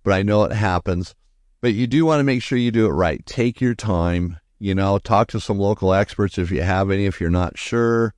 but 0.04 0.13
I 0.13 0.24
know 0.24 0.44
it 0.46 0.54
happens. 0.54 1.13
But 1.60 1.74
you 1.74 1.88
do 1.88 2.06
want 2.06 2.20
to 2.20 2.24
make 2.24 2.42
sure 2.42 2.58
you 2.58 2.72
do 2.72 2.86
it 2.86 2.92
right. 2.92 3.26
Take 3.26 3.60
your 3.60 3.76
time. 3.76 4.38
You 4.60 4.74
know, 4.74 4.98
talk 4.98 5.28
to 5.30 5.39
some 5.39 5.60
local 5.60 5.93
experts 5.93 6.38
if 6.38 6.52
you 6.52 6.62
have 6.62 6.89
any, 6.89 7.06
if 7.06 7.22
you're 7.22 7.30
not 7.30 7.58
sure. 7.58 8.13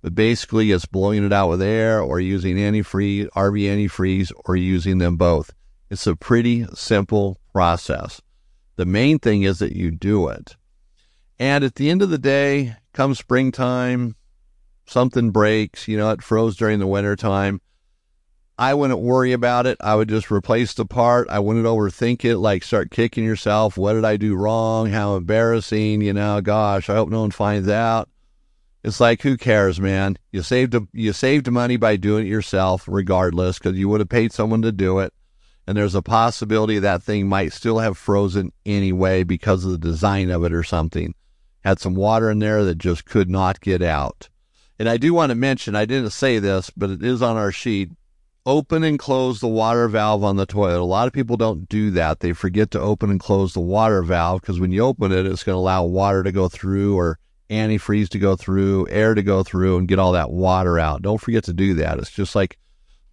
But 0.00 0.14
basically, 0.14 0.70
it's 0.70 0.86
blowing 0.86 1.24
it 1.24 1.32
out 1.32 1.48
with 1.48 1.62
air 1.62 2.00
or 2.00 2.20
using 2.20 2.56
antifreeze, 2.56 3.28
RV 3.30 3.62
antifreeze, 3.62 4.32
or 4.44 4.56
using 4.56 4.98
them 4.98 5.16
both. 5.16 5.52
It's 5.90 6.06
a 6.06 6.16
pretty 6.16 6.66
simple 6.74 7.38
process. 7.52 8.20
The 8.76 8.86
main 8.86 9.18
thing 9.18 9.42
is 9.42 9.60
that 9.60 9.76
you 9.76 9.90
do 9.90 10.28
it. 10.28 10.56
And 11.38 11.64
at 11.64 11.76
the 11.76 11.90
end 11.90 12.02
of 12.02 12.10
the 12.10 12.18
day, 12.18 12.76
come 12.92 13.14
springtime, 13.14 14.16
something 14.86 15.30
breaks, 15.30 15.88
you 15.88 15.96
know, 15.96 16.10
it 16.10 16.22
froze 16.22 16.56
during 16.56 16.78
the 16.80 16.86
winter 16.86 17.16
time. 17.16 17.60
I 18.56 18.74
wouldn't 18.74 19.00
worry 19.00 19.32
about 19.32 19.66
it. 19.66 19.78
I 19.80 19.96
would 19.96 20.08
just 20.08 20.30
replace 20.30 20.74
the 20.74 20.86
part. 20.86 21.28
I 21.28 21.40
wouldn't 21.40 21.66
overthink 21.66 22.24
it, 22.24 22.38
like 22.38 22.62
start 22.62 22.90
kicking 22.90 23.24
yourself. 23.24 23.76
What 23.76 23.94
did 23.94 24.04
I 24.04 24.16
do 24.16 24.36
wrong? 24.36 24.90
How 24.90 25.16
embarrassing, 25.16 26.02
you 26.02 26.12
know, 26.12 26.40
gosh, 26.40 26.88
I 26.88 26.94
hope 26.94 27.08
no 27.08 27.22
one 27.22 27.32
finds 27.32 27.68
out. 27.68 28.08
It's 28.84 29.00
like 29.00 29.22
who 29.22 29.36
cares, 29.36 29.80
man? 29.80 30.18
You 30.30 30.42
saved 30.42 30.74
a, 30.74 30.86
you 30.92 31.12
saved 31.12 31.50
money 31.50 31.76
by 31.76 31.96
doing 31.96 32.26
it 32.26 32.30
yourself 32.30 32.84
regardless 32.86 33.58
cuz 33.58 33.76
you 33.76 33.88
would 33.88 34.00
have 34.00 34.08
paid 34.08 34.32
someone 34.32 34.62
to 34.62 34.72
do 34.72 34.98
it 34.98 35.12
and 35.66 35.76
there's 35.76 35.94
a 35.94 36.02
possibility 36.02 36.78
that 36.78 37.02
thing 37.02 37.28
might 37.28 37.52
still 37.52 37.78
have 37.78 37.96
frozen 37.96 38.52
anyway 38.66 39.24
because 39.24 39.64
of 39.64 39.72
the 39.72 39.78
design 39.78 40.30
of 40.30 40.44
it 40.44 40.52
or 40.52 40.62
something. 40.62 41.14
Had 41.64 41.80
some 41.80 41.94
water 41.94 42.30
in 42.30 42.38
there 42.38 42.64
that 42.64 42.76
just 42.76 43.06
could 43.06 43.30
not 43.30 43.60
get 43.60 43.82
out. 43.82 44.28
And 44.78 44.88
I 44.88 44.98
do 44.98 45.14
want 45.14 45.30
to 45.30 45.34
mention, 45.34 45.74
I 45.74 45.86
didn't 45.86 46.10
say 46.10 46.38
this, 46.38 46.70
but 46.76 46.90
it 46.90 47.02
is 47.02 47.22
on 47.22 47.36
our 47.36 47.52
sheet. 47.52 47.90
Open 48.46 48.84
and 48.84 48.98
close 48.98 49.40
the 49.40 49.48
water 49.48 49.88
valve 49.88 50.22
on 50.22 50.36
the 50.36 50.44
toilet. 50.44 50.78
A 50.78 50.84
lot 50.84 51.06
of 51.06 51.14
people 51.14 51.38
don't 51.38 51.66
do 51.66 51.90
that. 51.92 52.20
They 52.20 52.34
forget 52.34 52.70
to 52.72 52.80
open 52.80 53.10
and 53.10 53.18
close 53.18 53.54
the 53.54 53.60
water 53.60 54.02
valve 54.02 54.42
because 54.42 54.60
when 54.60 54.70
you 54.70 54.82
open 54.84 55.12
it, 55.12 55.24
it's 55.24 55.42
going 55.42 55.54
to 55.54 55.60
allow 55.60 55.84
water 55.84 56.22
to 56.22 56.30
go 56.30 56.50
through 56.50 56.94
or 56.94 57.18
antifreeze 57.48 58.10
to 58.10 58.18
go 58.18 58.36
through, 58.36 58.86
air 58.90 59.14
to 59.14 59.22
go 59.22 59.42
through, 59.44 59.78
and 59.78 59.88
get 59.88 59.98
all 59.98 60.12
that 60.12 60.30
water 60.30 60.78
out. 60.78 61.00
Don't 61.00 61.22
forget 61.22 61.44
to 61.44 61.54
do 61.54 61.72
that. 61.74 61.98
It's 61.98 62.10
just 62.10 62.34
like 62.34 62.58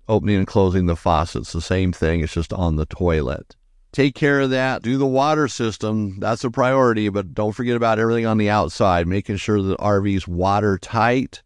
opening 0.09 0.35
and 0.35 0.47
closing 0.47 0.87
the 0.87 0.97
faucets, 0.97 1.53
the 1.53 1.61
same 1.61 1.93
thing. 1.93 2.19
It's 2.19 2.33
just 2.33 2.51
on 2.51 2.75
the 2.75 2.85
toilet. 2.85 3.55
Take 3.93 4.15
care 4.15 4.41
of 4.41 4.49
that. 4.49 4.81
Do 4.81 4.97
the 4.97 5.05
water 5.05 5.47
system. 5.47 6.19
That's 6.19 6.43
a 6.43 6.51
priority, 6.51 7.07
but 7.07 7.33
don't 7.33 7.53
forget 7.53 7.77
about 7.77 7.99
everything 7.99 8.25
on 8.25 8.37
the 8.37 8.49
outside, 8.49 9.07
making 9.07 9.37
sure 9.37 9.61
the 9.61 9.77
RV's 9.77 10.27
watertight. 10.27 11.41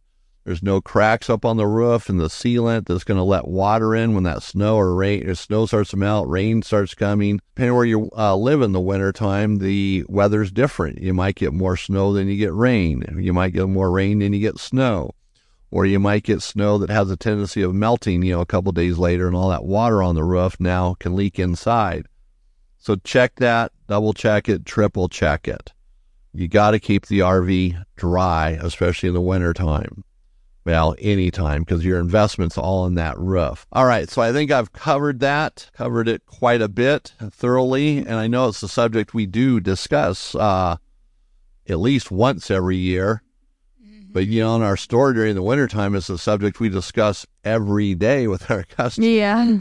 There's 0.46 0.64
no 0.64 0.80
cracks 0.80 1.30
up 1.30 1.44
on 1.44 1.58
the 1.58 1.66
roof 1.66 2.08
and 2.08 2.20
the 2.20 2.28
sealant 2.28 2.86
that's 2.86 3.04
going 3.04 3.18
to 3.18 3.24
let 3.24 3.48
water 3.48 3.96
in 3.96 4.14
when 4.14 4.24
that 4.24 4.44
snow 4.44 4.76
or 4.78 4.94
rain, 4.94 5.28
or 5.28 5.34
snow 5.34 5.66
starts 5.66 5.90
to 5.90 5.98
melt, 5.98 6.30
rain 6.30 6.62
starts 6.62 6.94
coming. 6.94 7.42
Depending 7.56 7.76
where 7.76 7.86
you 7.86 8.12
uh, 8.16 8.36
live 8.36 8.62
in 8.62 8.72
the 8.72 8.80
wintertime, 8.80 9.58
the 9.58 10.06
weather's 10.08 10.52
different. 10.52 11.02
You 11.02 11.16
might 11.16 11.36
get 11.36 11.52
more 11.52 11.76
snow 11.76 12.14
than 12.14 12.28
you 12.30 12.38
get 12.38 12.54
rain. 12.54 13.04
You 13.20 13.34
might 13.34 13.54
get 13.54 13.68
more 13.68 13.92
rain 13.92 14.20
than 14.20 14.34
you 14.34 14.40
get 14.40 14.60
snow 14.60 15.12
or 15.76 15.86
you 15.86 16.00
might 16.00 16.24
get 16.24 16.42
snow 16.42 16.78
that 16.78 16.90
has 16.90 17.12
a 17.12 17.18
tendency 17.18 17.62
of 17.62 17.74
melting, 17.74 18.24
you 18.24 18.32
know, 18.32 18.40
a 18.40 18.46
couple 18.46 18.72
days 18.72 18.98
later, 18.98 19.28
and 19.28 19.36
all 19.36 19.50
that 19.50 19.66
water 19.66 20.02
on 20.02 20.16
the 20.16 20.24
roof 20.24 20.58
now 20.58 20.94
can 20.94 21.18
leak 21.18 21.38
inside. 21.38 22.06
So 22.78 22.96
check 22.96 23.36
that, 23.40 23.74
double 23.86 24.14
check 24.14 24.48
it, 24.48 24.66
triple 24.66 25.10
check 25.10 25.50
it. 25.50 25.74
You 26.34 26.48
got 26.48 26.72
to 26.72 26.80
keep 26.80 27.08
the 27.08 27.20
RV 27.20 27.84
dry, 27.98 28.52
especially 28.52 29.10
in 29.10 29.16
the 29.16 29.20
wintertime. 29.20 30.05
Well, 30.66 30.96
anytime 31.00 31.62
because 31.62 31.86
your 31.86 32.00
investment's 32.00 32.58
all 32.58 32.86
in 32.88 32.96
that 32.96 33.18
roof. 33.20 33.68
All 33.72 33.86
right, 33.86 34.10
so 34.10 34.22
I 34.22 34.32
think 34.32 34.52
I've 34.52 34.74
covered 34.74 35.20
that, 35.20 35.70
covered 35.74 36.08
it 36.08 36.26
quite 36.26 36.62
a 36.62 36.68
bit 36.68 37.14
thoroughly, 37.30 38.00
and 38.00 38.16
I 38.16 38.28
know 38.28 38.48
it's 38.48 38.64
a 38.64 38.68
subject 38.68 39.14
we 39.14 39.28
do 39.28 39.60
discuss 39.60 40.34
uh, 40.34 40.78
at 41.68 41.80
least 41.80 42.10
once 42.10 42.50
every 42.50 42.78
year. 42.78 43.22
But 44.12 44.28
you 44.28 44.42
know, 44.42 44.56
in 44.56 44.62
our 44.62 44.78
store 44.78 45.12
during 45.12 45.36
the 45.36 45.44
wintertime, 45.44 45.94
it's 45.94 46.10
a 46.10 46.18
subject 46.18 46.62
we 46.62 46.70
discuss 46.70 47.26
every 47.44 47.94
day 47.96 48.28
with 48.28 48.50
our 48.50 48.64
customers. 48.70 49.10
Yeah. 49.10 49.60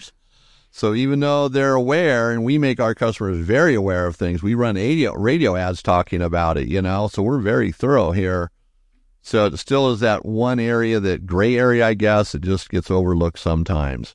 So 0.70 0.94
even 0.94 1.20
though 1.20 1.48
they're 1.48 1.74
aware, 1.74 2.30
and 2.30 2.44
we 2.44 2.56
make 2.58 2.80
our 2.80 2.94
customers 2.94 3.38
very 3.38 3.74
aware 3.74 4.06
of 4.06 4.16
things, 4.16 4.42
we 4.42 4.54
run 4.54 4.76
radio 4.76 5.12
radio 5.12 5.56
ads 5.56 5.82
talking 5.82 6.22
about 6.22 6.56
it. 6.56 6.68
You 6.68 6.82
know, 6.82 7.08
so 7.08 7.22
we're 7.22 7.40
very 7.40 7.72
thorough 7.72 8.12
here. 8.12 8.50
So 9.26 9.46
it 9.46 9.56
still 9.56 9.90
is 9.90 10.00
that 10.00 10.26
one 10.26 10.60
area, 10.60 11.00
that 11.00 11.24
gray 11.24 11.56
area, 11.56 11.86
I 11.86 11.94
guess, 11.94 12.34
it 12.34 12.42
just 12.42 12.68
gets 12.68 12.90
overlooked 12.90 13.38
sometimes. 13.38 14.14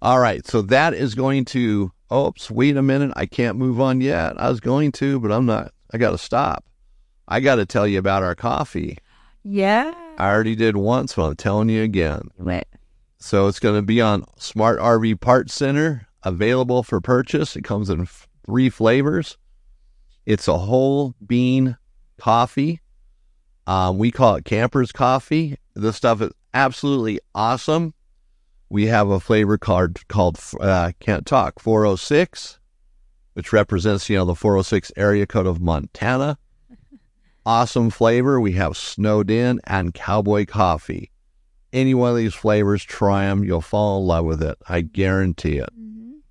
All 0.00 0.20
right, 0.20 0.46
so 0.46 0.62
that 0.62 0.94
is 0.94 1.16
going 1.16 1.44
to. 1.46 1.90
Oops, 2.10 2.48
wait 2.48 2.76
a 2.76 2.82
minute, 2.82 3.12
I 3.16 3.26
can't 3.26 3.58
move 3.58 3.80
on 3.80 4.00
yet. 4.00 4.40
I 4.40 4.48
was 4.48 4.60
going 4.60 4.92
to, 4.92 5.18
but 5.18 5.32
I'm 5.32 5.44
not. 5.44 5.72
I 5.92 5.98
got 5.98 6.12
to 6.12 6.18
stop. 6.18 6.64
I 7.26 7.40
got 7.40 7.56
to 7.56 7.66
tell 7.66 7.84
you 7.84 7.98
about 7.98 8.22
our 8.22 8.36
coffee. 8.36 8.98
Yeah. 9.42 9.92
I 10.18 10.30
already 10.30 10.54
did 10.54 10.76
once, 10.76 11.14
but 11.14 11.24
I'm 11.24 11.36
telling 11.36 11.68
you 11.68 11.82
again. 11.82 12.28
Wait. 12.38 12.64
So 13.18 13.48
it's 13.48 13.58
going 13.58 13.74
to 13.74 13.82
be 13.82 14.00
on 14.00 14.24
Smart 14.36 14.78
RV 14.78 15.20
Parts 15.20 15.52
Center, 15.52 16.06
available 16.22 16.84
for 16.84 17.00
purchase. 17.00 17.56
It 17.56 17.64
comes 17.64 17.90
in 17.90 18.02
f- 18.02 18.28
three 18.46 18.70
flavors. 18.70 19.36
It's 20.26 20.46
a 20.46 20.58
whole 20.58 21.16
bean 21.26 21.76
coffee. 22.18 22.80
Um, 23.68 23.98
we 23.98 24.10
call 24.10 24.36
it 24.36 24.44
camper's 24.44 24.90
coffee. 24.90 25.56
This 25.74 25.96
stuff 25.96 26.20
is 26.22 26.32
absolutely 26.54 27.20
awesome. 27.34 27.94
We 28.70 28.86
have 28.86 29.10
a 29.10 29.20
flavor 29.20 29.58
card 29.58 30.00
called 30.08 30.40
uh, 30.60 30.92
Can't 30.98 31.24
Talk 31.24 31.60
406, 31.60 32.58
which 33.34 33.52
represents 33.52 34.10
you 34.10 34.16
know 34.16 34.24
the 34.24 34.34
406 34.34 34.90
area 34.96 35.26
code 35.26 35.46
of 35.46 35.60
Montana. 35.60 36.38
Awesome 37.46 37.88
flavor. 37.88 38.38
We 38.38 38.52
have 38.52 38.76
Snowed 38.76 39.30
In 39.30 39.58
and 39.64 39.94
Cowboy 39.94 40.44
Coffee 40.44 41.10
any 41.72 41.94
one 41.94 42.10
of 42.10 42.16
these 42.16 42.34
flavors, 42.34 42.82
try 42.82 43.26
them. 43.26 43.44
You'll 43.44 43.60
fall 43.60 44.00
in 44.00 44.06
love 44.06 44.24
with 44.24 44.42
it. 44.42 44.58
I 44.68 44.80
guarantee 44.80 45.58
it. 45.58 45.70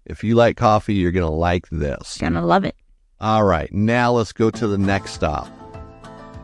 If 0.06 0.24
you 0.24 0.36
like 0.36 0.58
coffee, 0.58 0.96
you're 0.96 1.12
going 1.12 1.30
to 1.30 1.36
like 1.36 1.68
this. 1.70 2.18
Gonna 2.20 2.46
love 2.46 2.64
it. 2.64 2.76
All 3.20 3.44
right, 3.44 3.72
now 3.74 4.12
let's 4.14 4.32
go 4.32 4.50
to 4.52 4.68
the 4.68 4.78
next 4.78 5.12
stop. 5.12 5.57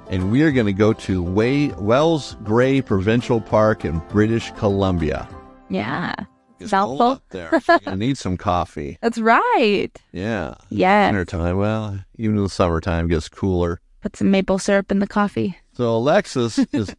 And 0.09 0.31
we 0.31 0.43
are 0.43 0.51
going 0.51 0.65
to 0.67 0.73
go 0.73 0.93
to 0.93 1.23
Way- 1.23 1.69
Wells 1.79 2.35
Gray 2.43 2.81
Provincial 2.81 3.41
Park 3.41 3.83
in 3.85 3.99
British 4.09 4.51
Columbia. 4.51 5.27
Yeah. 5.69 6.13
It's 6.59 6.71
cold 6.71 7.01
up 7.01 7.23
there. 7.29 7.49
so 7.61 7.73
you're 7.73 7.79
going 7.79 7.99
to 7.99 8.05
need 8.05 8.17
some 8.17 8.37
coffee. 8.37 8.97
That's 9.01 9.17
right. 9.17 9.89
Yeah. 10.11 10.55
Yeah. 10.69 11.07
Wintertime. 11.07 11.57
Well, 11.57 11.99
even 12.17 12.37
in 12.37 12.43
the 12.43 12.49
summertime, 12.49 13.05
it 13.05 13.09
gets 13.09 13.27
cooler. 13.27 13.81
Put 14.01 14.15
some 14.15 14.29
maple 14.29 14.59
syrup 14.59 14.91
in 14.91 14.99
the 14.99 15.07
coffee. 15.07 15.57
So 15.73 15.95
Alexis 15.95 16.59
is, 16.73 16.95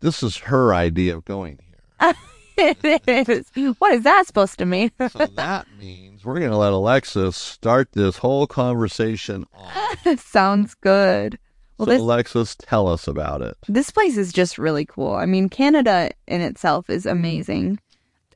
this 0.00 0.22
is 0.22 0.36
her 0.38 0.74
idea 0.74 1.16
of 1.16 1.24
going 1.24 1.58
here. 2.00 2.14
it 2.56 3.28
is. 3.28 3.50
What 3.78 3.92
is 3.94 4.02
that 4.02 4.26
supposed 4.26 4.58
to 4.58 4.64
mean? 4.66 4.90
So 5.10 5.26
that 5.26 5.66
means 5.78 6.24
we're 6.24 6.38
going 6.40 6.50
to 6.50 6.56
let 6.56 6.72
Alexis 6.72 7.36
start 7.36 7.92
this 7.92 8.16
whole 8.16 8.46
conversation 8.48 9.46
off. 9.54 10.18
Sounds 10.18 10.74
good. 10.74 11.38
Well, 11.78 11.86
so 11.86 11.92
this 11.92 12.00
Alexis, 12.00 12.56
tell 12.56 12.88
us 12.88 13.06
about 13.06 13.40
it. 13.40 13.56
this 13.68 13.90
place 13.90 14.16
is 14.16 14.32
just 14.32 14.58
really 14.58 14.84
cool. 14.84 15.14
I 15.14 15.26
mean, 15.26 15.48
Canada 15.48 16.10
in 16.26 16.40
itself 16.40 16.90
is 16.90 17.06
amazing. 17.06 17.78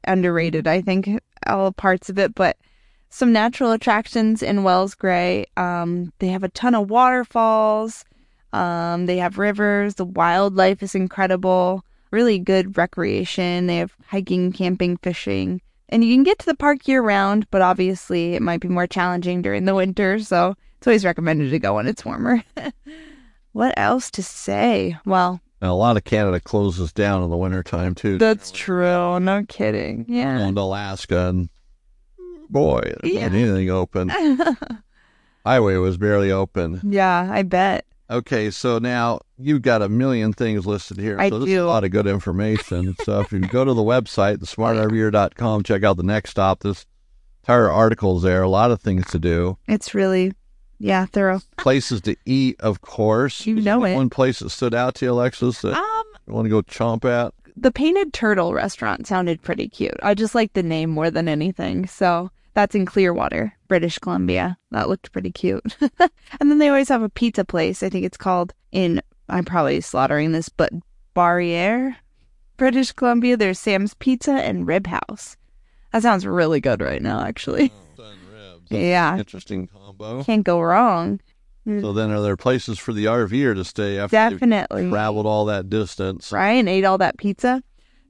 Underrated, 0.04 0.66
I 0.66 0.80
think, 0.80 1.08
all 1.46 1.72
parts 1.72 2.08
of 2.08 2.18
it, 2.18 2.34
but 2.34 2.56
some 3.10 3.32
natural 3.32 3.72
attractions 3.72 4.42
in 4.42 4.62
Wells 4.62 4.94
Gray. 4.94 5.44
Um, 5.56 6.12
they 6.18 6.28
have 6.28 6.44
a 6.44 6.48
ton 6.48 6.74
of 6.74 6.88
waterfalls. 6.88 8.04
Um, 8.52 9.06
they 9.06 9.18
have 9.18 9.38
rivers. 9.38 9.96
The 9.96 10.04
wildlife 10.04 10.82
is 10.82 10.94
incredible. 10.94 11.84
Really 12.10 12.38
good 12.38 12.76
recreation. 12.76 13.66
They 13.66 13.76
have 13.76 13.94
hiking, 14.06 14.52
camping, 14.52 14.96
fishing. 14.98 15.60
And 15.88 16.02
you 16.04 16.14
can 16.14 16.22
get 16.22 16.38
to 16.38 16.46
the 16.46 16.54
park 16.54 16.88
year 16.88 17.02
round, 17.02 17.46
but 17.50 17.60
obviously 17.60 18.34
it 18.34 18.42
might 18.42 18.60
be 18.60 18.68
more 18.68 18.86
challenging 18.86 19.42
during 19.42 19.66
the 19.66 19.74
winter. 19.74 20.18
So 20.20 20.54
it's 20.78 20.86
always 20.86 21.04
recommended 21.04 21.50
to 21.50 21.58
go 21.58 21.74
when 21.74 21.86
it's 21.86 22.04
warmer. 22.04 22.42
what 23.52 23.74
else 23.76 24.10
to 24.12 24.22
say? 24.22 24.96
Well, 25.06 25.40
a 25.60 25.72
lot 25.74 25.96
of 25.96 26.04
Canada 26.04 26.40
closes 26.40 26.92
down 26.92 27.22
in 27.22 27.30
the 27.30 27.36
wintertime, 27.36 27.94
too. 27.94 28.18
that's 28.18 28.50
true. 28.50 29.20
No 29.20 29.44
kidding. 29.48 30.04
Yeah. 30.08 30.38
And 30.38 30.58
Alaska, 30.58 31.28
and 31.28 31.48
boy, 32.50 32.94
Yeah. 33.04 33.20
anything 33.22 33.70
open. 33.70 34.10
Highway 35.46 35.76
was 35.76 35.96
barely 35.96 36.30
open. 36.30 36.80
yeah, 36.84 37.28
I 37.30 37.42
bet. 37.42 37.84
Okay, 38.10 38.50
so 38.50 38.78
now 38.78 39.20
you've 39.38 39.62
got 39.62 39.80
a 39.82 39.88
million 39.88 40.32
things 40.34 40.66
listed 40.66 40.98
here. 40.98 41.18
I 41.18 41.30
so 41.30 41.38
this 41.38 41.48
is 41.48 41.54
do. 41.54 41.64
a 41.64 41.66
lot 41.66 41.82
of 41.84 41.90
good 41.90 42.06
information. 42.06 42.94
so 43.04 43.20
if 43.20 43.32
you 43.32 43.40
go 43.40 43.64
to 43.64 43.72
the 43.72 43.82
website, 43.82 44.36
thesmartrver.com, 44.38 45.62
check 45.62 45.82
out 45.82 45.96
the 45.96 46.02
next 46.02 46.30
stop. 46.30 46.60
This 46.60 46.84
entire 47.42 47.70
article's 47.70 48.22
there. 48.22 48.42
A 48.42 48.48
lot 48.48 48.70
of 48.70 48.80
things 48.82 49.06
to 49.12 49.18
do. 49.18 49.56
It's 49.66 49.94
really, 49.94 50.32
yeah, 50.82 51.06
thorough. 51.06 51.40
Places 51.56 52.00
to 52.02 52.16
eat, 52.26 52.60
of 52.60 52.80
course. 52.80 53.46
You 53.46 53.60
know 53.60 53.84
it. 53.84 53.94
One 53.94 54.10
place 54.10 54.40
that 54.40 54.50
stood 54.50 54.74
out 54.74 54.96
to 54.96 55.06
you, 55.06 55.12
Alexis, 55.12 55.62
that 55.62 55.74
Um, 55.74 56.04
you 56.26 56.34
want 56.34 56.46
to 56.46 56.50
go 56.50 56.62
chomp 56.62 57.04
at? 57.04 57.32
the 57.56 57.70
Painted 57.70 58.12
Turtle 58.14 58.54
restaurant 58.54 59.06
sounded 59.06 59.42
pretty 59.42 59.68
cute. 59.68 59.96
I 60.02 60.14
just 60.14 60.34
like 60.34 60.54
the 60.54 60.62
name 60.62 60.88
more 60.90 61.10
than 61.10 61.28
anything. 61.28 61.86
So 61.86 62.30
that's 62.54 62.74
in 62.74 62.86
Clearwater, 62.86 63.52
British 63.68 63.98
Columbia. 63.98 64.56
That 64.70 64.88
looked 64.88 65.12
pretty 65.12 65.30
cute. 65.30 65.62
and 65.80 66.50
then 66.50 66.58
they 66.58 66.68
always 66.68 66.88
have 66.88 67.02
a 67.02 67.08
pizza 67.10 67.44
place. 67.44 67.82
I 67.82 67.90
think 67.90 68.06
it's 68.06 68.16
called 68.16 68.54
in, 68.72 69.02
I'm 69.28 69.44
probably 69.44 69.80
slaughtering 69.82 70.32
this, 70.32 70.48
but 70.48 70.72
Barriere, 71.14 71.94
British 72.56 72.92
Columbia. 72.92 73.36
There's 73.36 73.58
Sam's 73.58 73.94
Pizza 73.94 74.32
and 74.32 74.66
Rib 74.66 74.86
House. 74.86 75.36
That 75.92 76.02
sounds 76.02 76.26
really 76.26 76.60
good 76.60 76.80
right 76.80 77.02
now, 77.02 77.20
actually. 77.22 77.70
Yeah. 78.70 79.18
Interesting 79.18 79.66
combo. 79.66 80.22
Can't 80.24 80.44
go 80.44 80.60
wrong. 80.60 81.20
So 81.64 81.92
then, 81.92 82.10
are 82.10 82.20
there 82.20 82.36
places 82.36 82.80
for 82.80 82.92
the 82.92 83.04
RVer 83.04 83.54
to 83.54 83.64
stay 83.64 83.96
after 83.96 84.16
Definitely. 84.16 84.90
traveled 84.90 85.26
all 85.26 85.44
that 85.44 85.70
distance? 85.70 86.32
right? 86.32 86.54
And 86.54 86.68
ate 86.68 86.84
all 86.84 86.98
that 86.98 87.18
pizza. 87.18 87.62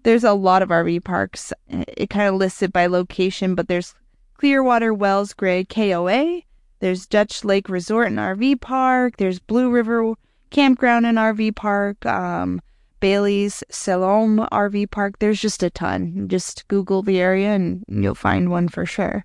There's 0.05 0.25
a 0.25 0.33
lot 0.33 0.63
of 0.63 0.71
RV 0.71 1.05
parks. 1.05 1.53
It 1.69 2.09
kind 2.09 2.29
of 2.29 2.37
lists 2.37 2.63
it 2.63 2.73
by 2.73 2.87
location, 2.87 3.55
but 3.55 3.69
there's 3.69 3.95
Clearwater 4.39 4.95
Wells 4.95 5.35
Gray 5.35 5.65
KOA. 5.65 6.41
There's 6.81 7.07
Dutch 7.07 7.45
Lake 7.45 7.69
Resort 7.69 8.07
and 8.09 8.19
RV 8.19 8.61
Park. 8.63 9.19
There's 9.19 9.39
Blue 9.39 9.71
River 9.71 10.15
Campground 10.51 11.05
and 11.07 11.19
RV 11.19 11.55
Park. 11.55 12.05
Um, 12.07 12.61
Bailey's 13.01 13.63
Salome 13.69 14.45
RV 14.51 14.91
Park. 14.91 15.19
There's 15.19 15.41
just 15.41 15.63
a 15.63 15.71
ton. 15.71 16.27
Just 16.29 16.67
Google 16.69 17.03
the 17.03 17.21
area 17.21 17.51
and 17.51 17.85
you'll 17.87 18.15
find 18.15 18.51
one 18.51 18.69
for 18.69 18.87
sure. 18.87 19.25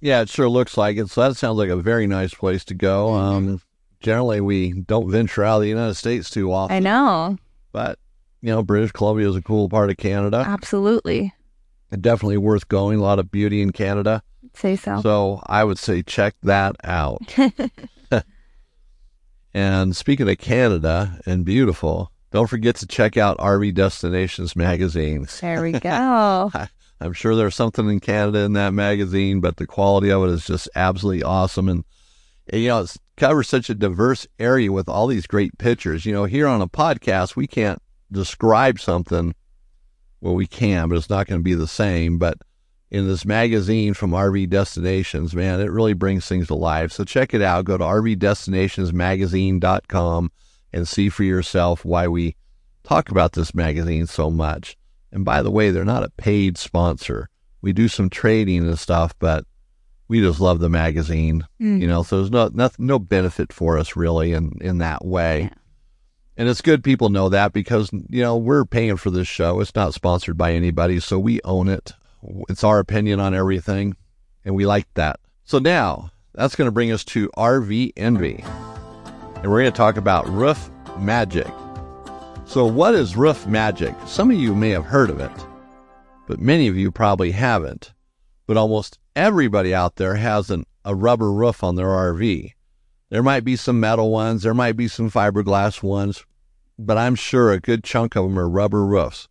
Yeah, 0.00 0.20
it 0.22 0.28
sure 0.28 0.48
looks 0.48 0.76
like 0.76 0.96
it. 0.96 1.08
So 1.10 1.22
that 1.22 1.36
sounds 1.36 1.58
like 1.58 1.70
a 1.70 1.76
very 1.76 2.06
nice 2.06 2.34
place 2.34 2.64
to 2.66 2.74
go. 2.74 3.08
Mm-hmm. 3.10 3.48
Um, 3.48 3.60
generally, 4.00 4.40
we 4.40 4.72
don't 4.72 5.10
venture 5.10 5.42
out 5.44 5.56
of 5.56 5.62
the 5.62 5.68
United 5.68 5.94
States 5.94 6.30
too 6.30 6.52
often, 6.52 6.76
I 6.76 6.80
know. 6.80 7.38
but 7.72 7.98
you 8.42 8.50
know, 8.50 8.62
British 8.62 8.92
Columbia 8.92 9.28
is 9.28 9.36
a 9.36 9.42
cool 9.42 9.68
part 9.68 9.90
of 9.90 9.96
Canada. 9.96 10.44
Absolutely. 10.46 11.32
Definitely 12.00 12.36
worth 12.36 12.68
going. 12.68 12.98
A 12.98 13.02
lot 13.02 13.18
of 13.18 13.30
beauty 13.30 13.62
in 13.62 13.72
Canada. 13.72 14.22
Say 14.54 14.76
so. 14.76 15.00
So 15.00 15.42
I 15.46 15.64
would 15.64 15.78
say 15.78 16.02
check 16.02 16.34
that 16.42 16.76
out. 16.84 17.22
and 19.54 19.96
speaking 19.96 20.28
of 20.28 20.38
Canada 20.38 21.18
and 21.26 21.44
beautiful, 21.44 22.10
don't 22.30 22.48
forget 22.48 22.76
to 22.76 22.86
check 22.86 23.16
out 23.16 23.38
RV 23.38 23.74
Destinations 23.74 24.54
magazines. 24.54 25.40
There 25.40 25.62
we 25.62 25.72
go. 25.80 26.52
I'm 27.00 27.12
sure 27.12 27.34
there's 27.34 27.54
something 27.54 27.90
in 27.90 28.00
Canada 28.00 28.38
in 28.40 28.54
that 28.54 28.72
magazine, 28.72 29.40
but 29.40 29.56
the 29.56 29.66
quality 29.66 30.10
of 30.10 30.24
it 30.24 30.30
is 30.30 30.46
just 30.46 30.70
absolutely 30.74 31.22
awesome. 31.22 31.68
And, 31.68 31.84
and, 32.48 32.62
you 32.62 32.68
know, 32.68 32.80
it 32.80 32.96
covers 33.16 33.48
such 33.48 33.68
a 33.68 33.74
diverse 33.74 34.26
area 34.38 34.72
with 34.72 34.88
all 34.88 35.06
these 35.06 35.26
great 35.26 35.58
pictures. 35.58 36.06
You 36.06 36.14
know, 36.14 36.24
here 36.24 36.46
on 36.46 36.62
a 36.62 36.68
podcast, 36.68 37.36
we 37.36 37.46
can't 37.46 37.82
describe 38.10 38.80
something. 38.80 39.34
Well, 40.20 40.34
we 40.34 40.46
can, 40.46 40.88
but 40.88 40.96
it's 40.96 41.10
not 41.10 41.26
going 41.26 41.40
to 41.40 41.44
be 41.44 41.54
the 41.54 41.68
same. 41.68 42.18
But 42.18 42.38
in 42.90 43.06
this 43.06 43.26
magazine 43.26 43.92
from 43.92 44.12
RV 44.12 44.48
Destinations, 44.48 45.34
man, 45.34 45.60
it 45.60 45.70
really 45.70 45.92
brings 45.92 46.26
things 46.26 46.46
to 46.46 46.54
life. 46.54 46.92
So 46.92 47.04
check 47.04 47.34
it 47.34 47.42
out. 47.42 47.66
Go 47.66 47.76
to 47.76 47.84
rvdestinationsmagazine.com 47.84 50.32
and 50.72 50.88
see 50.88 51.10
for 51.10 51.24
yourself 51.24 51.84
why 51.84 52.08
we 52.08 52.36
talk 52.84 53.10
about 53.10 53.32
this 53.32 53.54
magazine 53.54 54.06
so 54.06 54.30
much. 54.30 54.78
And 55.12 55.24
by 55.24 55.42
the 55.42 55.50
way, 55.50 55.70
they're 55.70 55.84
not 55.84 56.02
a 56.04 56.10
paid 56.10 56.58
sponsor. 56.58 57.28
We 57.62 57.72
do 57.72 57.88
some 57.88 58.10
trading 58.10 58.66
and 58.66 58.78
stuff, 58.78 59.14
but 59.18 59.44
we 60.08 60.20
just 60.20 60.40
love 60.40 60.60
the 60.60 60.68
magazine, 60.68 61.46
Mm. 61.60 61.80
you 61.80 61.86
know. 61.88 62.02
So 62.02 62.18
there's 62.18 62.30
no 62.30 62.48
nothing, 62.52 62.86
no 62.86 62.98
benefit 62.98 63.52
for 63.52 63.78
us 63.78 63.96
really 63.96 64.32
in 64.32 64.52
in 64.60 64.78
that 64.78 65.04
way. 65.04 65.50
And 66.36 66.48
it's 66.48 66.60
good 66.60 66.84
people 66.84 67.08
know 67.08 67.30
that 67.30 67.52
because, 67.54 67.90
you 67.92 68.22
know, 68.22 68.36
we're 68.36 68.66
paying 68.66 68.98
for 68.98 69.10
this 69.10 69.26
show. 69.26 69.58
It's 69.60 69.74
not 69.74 69.94
sponsored 69.94 70.36
by 70.36 70.52
anybody, 70.52 71.00
so 71.00 71.18
we 71.18 71.40
own 71.44 71.68
it. 71.68 71.92
It's 72.50 72.62
our 72.62 72.78
opinion 72.78 73.20
on 73.20 73.34
everything, 73.34 73.96
and 74.44 74.54
we 74.54 74.66
like 74.66 74.86
that. 74.94 75.18
So 75.44 75.58
now, 75.58 76.10
that's 76.34 76.54
going 76.54 76.66
to 76.66 76.72
bring 76.72 76.92
us 76.92 77.04
to 77.06 77.30
RV 77.38 77.92
Envy. 77.96 78.44
And 79.36 79.50
we're 79.50 79.60
going 79.62 79.72
to 79.72 79.76
talk 79.76 79.96
about 79.96 80.28
roof 80.28 80.68
magic. 80.98 81.46
So, 82.46 82.64
what 82.64 82.94
is 82.94 83.16
roof 83.16 83.44
magic? 83.48 83.92
Some 84.06 84.30
of 84.30 84.36
you 84.38 84.54
may 84.54 84.70
have 84.70 84.84
heard 84.84 85.10
of 85.10 85.18
it, 85.18 85.32
but 86.28 86.38
many 86.38 86.68
of 86.68 86.76
you 86.76 86.92
probably 86.92 87.32
haven't. 87.32 87.92
But 88.46 88.56
almost 88.56 89.00
everybody 89.16 89.74
out 89.74 89.96
there 89.96 90.14
has 90.14 90.48
an, 90.50 90.64
a 90.84 90.94
rubber 90.94 91.32
roof 91.32 91.64
on 91.64 91.74
their 91.74 91.88
RV. 91.88 92.52
There 93.10 93.22
might 93.22 93.44
be 93.44 93.56
some 93.56 93.80
metal 93.80 94.12
ones, 94.12 94.44
there 94.44 94.54
might 94.54 94.76
be 94.76 94.86
some 94.86 95.10
fiberglass 95.10 95.82
ones, 95.82 96.24
but 96.78 96.96
I'm 96.96 97.16
sure 97.16 97.50
a 97.50 97.60
good 97.60 97.82
chunk 97.82 98.14
of 98.14 98.24
them 98.24 98.38
are 98.38 98.48
rubber 98.48 98.86
roofs. 98.86 99.26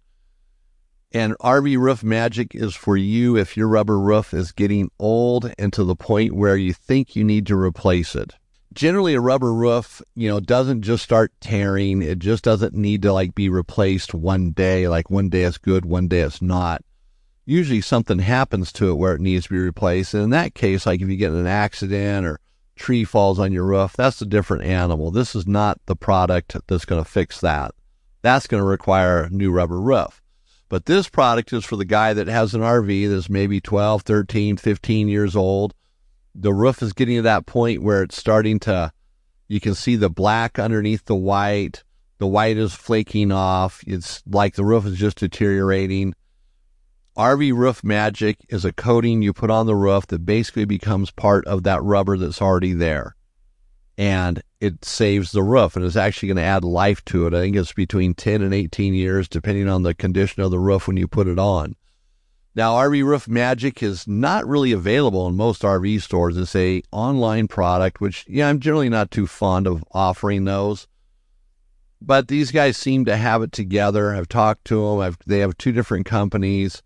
And 1.14 1.38
RV 1.40 1.78
Roof 1.78 2.04
Magic 2.04 2.54
is 2.54 2.76
for 2.76 2.98
you 2.98 3.38
if 3.38 3.56
your 3.56 3.70
rubber 3.70 3.98
roof 3.98 4.34
is 4.34 4.52
getting 4.52 4.92
old 5.00 5.54
and 5.58 5.72
to 5.72 5.86
the 5.86 5.96
point 5.96 6.34
where 6.34 6.58
you 6.58 6.74
think 6.74 7.16
you 7.16 7.24
need 7.24 7.48
to 7.48 7.56
replace 7.56 8.14
it. 8.14 8.34
Generally, 8.74 9.14
a 9.14 9.22
rubber 9.22 9.54
roof, 9.54 10.02
you 10.16 10.28
know, 10.28 10.40
doesn't 10.40 10.82
just 10.82 11.04
start 11.04 11.32
tearing. 11.40 12.02
It 12.02 12.20
just 12.20 12.44
doesn't 12.44 12.74
need 12.74 13.02
to 13.04 13.14
like 13.14 13.34
be 13.34 13.48
replaced 13.48 14.14
one 14.14 14.52
day. 14.52 14.88
Like 14.88 15.10
one 15.10 15.30
day 15.30 15.44
it's 15.44 15.58
good, 15.58 15.86
one 15.86 16.08
day 16.08 16.22
it's 16.22 16.42
not. 16.42 16.84
Usually 17.46 17.80
something 17.80 18.20
happens 18.20 18.74
to 18.74 18.90
it 18.90 18.96
where 18.96 19.16
it 19.16 19.22
needs 19.22 19.46
to 19.46 19.54
be 19.54 19.60
replaced. 19.60 20.14
And 20.14 20.24
in 20.24 20.30
that 20.32 20.56
case, 20.56 20.86
like 20.86 21.02
if 21.02 21.08
you 21.08 21.16
get 21.16 21.32
in 21.32 21.38
an 21.38 21.48
accident 21.48 22.26
or 22.26 22.40
tree 22.76 23.06
falls 23.06 23.40
on 23.40 23.52
your 23.52 23.66
roof, 23.66 23.94
that's 23.94 24.22
a 24.22 24.26
different 24.26 24.64
animal. 24.64 25.12
This 25.12 25.36
is 25.36 25.48
not 25.48 25.80
the 25.86 25.96
product 25.96 26.58
that's 26.68 26.86
going 26.86 27.04
to 27.04 27.10
fix 27.10 27.40
that. 27.42 27.74
That's 28.22 28.48
going 28.48 28.62
to 28.62 28.68
require 28.68 29.24
a 29.24 29.30
new 29.30 29.52
rubber 29.52 29.80
roof. 29.80 30.22
But 30.68 30.86
this 30.86 31.08
product 31.08 31.54
is 31.54 31.64
for 31.64 31.76
the 31.76 31.86
guy 31.86 32.14
that 32.14 32.28
has 32.28 32.56
an 32.56 32.62
RV 32.62 33.10
that's 33.10 33.30
maybe 33.30 33.62
12, 33.62 34.02
13, 34.02 34.58
15 34.58 35.08
years 35.08 35.36
old. 35.36 35.74
The 36.38 36.54
roof 36.54 36.82
is 36.82 36.94
getting 36.94 37.16
to 37.16 37.22
that 37.24 37.46
point 37.46 37.82
where 37.82 38.04
it's 38.04 38.18
starting 38.18 38.60
to, 38.60 38.92
you 39.48 39.62
can 39.62 39.74
see 39.74 39.96
the 39.96 40.10
black 40.10 40.60
underneath 40.60 41.06
the 41.06 41.16
white. 41.16 41.84
The 42.18 42.28
white 42.28 42.58
is 42.58 42.74
flaking 42.74 43.32
off. 43.32 43.82
It's 43.88 44.22
like 44.28 44.56
the 44.56 44.66
roof 44.66 44.86
is 44.86 44.98
just 44.98 45.18
deteriorating. 45.18 46.14
RV 47.18 47.54
Roof 47.54 47.82
Magic 47.82 48.38
is 48.50 48.66
a 48.66 48.74
coating 48.74 49.22
you 49.22 49.32
put 49.32 49.50
on 49.50 49.66
the 49.66 49.76
roof 49.76 50.08
that 50.08 50.26
basically 50.26 50.66
becomes 50.66 51.12
part 51.12 51.46
of 51.48 51.64
that 51.64 51.82
rubber 51.82 52.18
that's 52.18 52.42
already 52.42 52.74
there. 52.74 53.16
And 53.98 54.44
it 54.60 54.84
saves 54.84 55.32
the 55.32 55.44
roof 55.44 55.78
and 55.78 55.86
is 55.86 55.96
actually 55.96 56.28
going 56.28 56.38
to 56.38 56.44
add 56.44 56.66
life 56.66 57.06
to 57.06 57.28
it. 57.28 57.34
I 57.34 57.40
think 57.40 57.56
it's 57.56 57.72
between 57.72 58.14
10 58.14 58.42
and 58.42 58.54
18 58.54 58.94
years, 58.94 59.30
depending 59.30 59.70
on 59.70 59.84
the 59.84 59.94
condition 59.94 60.44
of 60.44 60.52
the 60.52 60.60
roof 60.60 60.88
when 60.88 60.98
you 60.98 61.08
put 61.08 61.28
it 61.28 61.40
on. 61.40 61.78
Now, 62.56 62.76
RV 62.76 63.04
Roof 63.04 63.28
Magic 63.28 63.84
is 63.84 64.08
not 64.08 64.48
really 64.48 64.72
available 64.72 65.28
in 65.28 65.36
most 65.36 65.64
RV 65.64 66.02
stores. 66.02 66.38
It's 66.38 66.56
a 66.56 66.82
online 66.92 67.48
product, 67.50 68.00
which, 68.00 68.26
yeah, 68.30 68.48
I'm 68.48 68.60
generally 68.60 68.88
not 68.88 69.12
too 69.12 69.28
fond 69.28 69.68
of 69.68 69.84
offering 69.92 70.46
those. 70.46 70.88
But 72.02 72.30
these 72.30 72.52
guys 72.52 72.78
seem 72.78 73.04
to 73.06 73.18
have 73.18 73.42
it 73.42 73.52
together. 73.52 74.16
I've 74.16 74.30
talked 74.30 74.66
to 74.66 74.90
them. 74.90 75.00
I've, 75.00 75.18
they 75.26 75.40
have 75.40 75.58
two 75.58 75.74
different 75.74 76.06
companies 76.06 76.82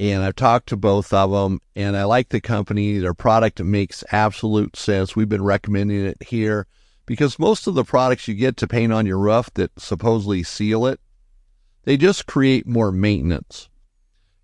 and 0.00 0.22
I've 0.22 0.34
talked 0.34 0.70
to 0.70 0.78
both 0.78 1.12
of 1.12 1.30
them, 1.30 1.60
and 1.76 1.94
I 1.94 2.04
like 2.04 2.30
the 2.30 2.40
company. 2.40 2.96
Their 2.96 3.12
product 3.12 3.62
makes 3.62 4.02
absolute 4.10 4.74
sense. 4.74 5.14
We've 5.14 5.28
been 5.28 5.44
recommending 5.44 6.06
it 6.06 6.22
here 6.22 6.66
because 7.04 7.38
most 7.38 7.66
of 7.66 7.74
the 7.74 7.84
products 7.84 8.26
you 8.26 8.32
get 8.32 8.56
to 8.56 8.66
paint 8.66 8.94
on 8.94 9.04
your 9.04 9.18
roof 9.18 9.50
that 9.54 9.78
supposedly 9.78 10.42
seal 10.42 10.86
it, 10.86 11.00
they 11.84 11.98
just 11.98 12.24
create 12.24 12.66
more 12.66 12.90
maintenance. 12.90 13.68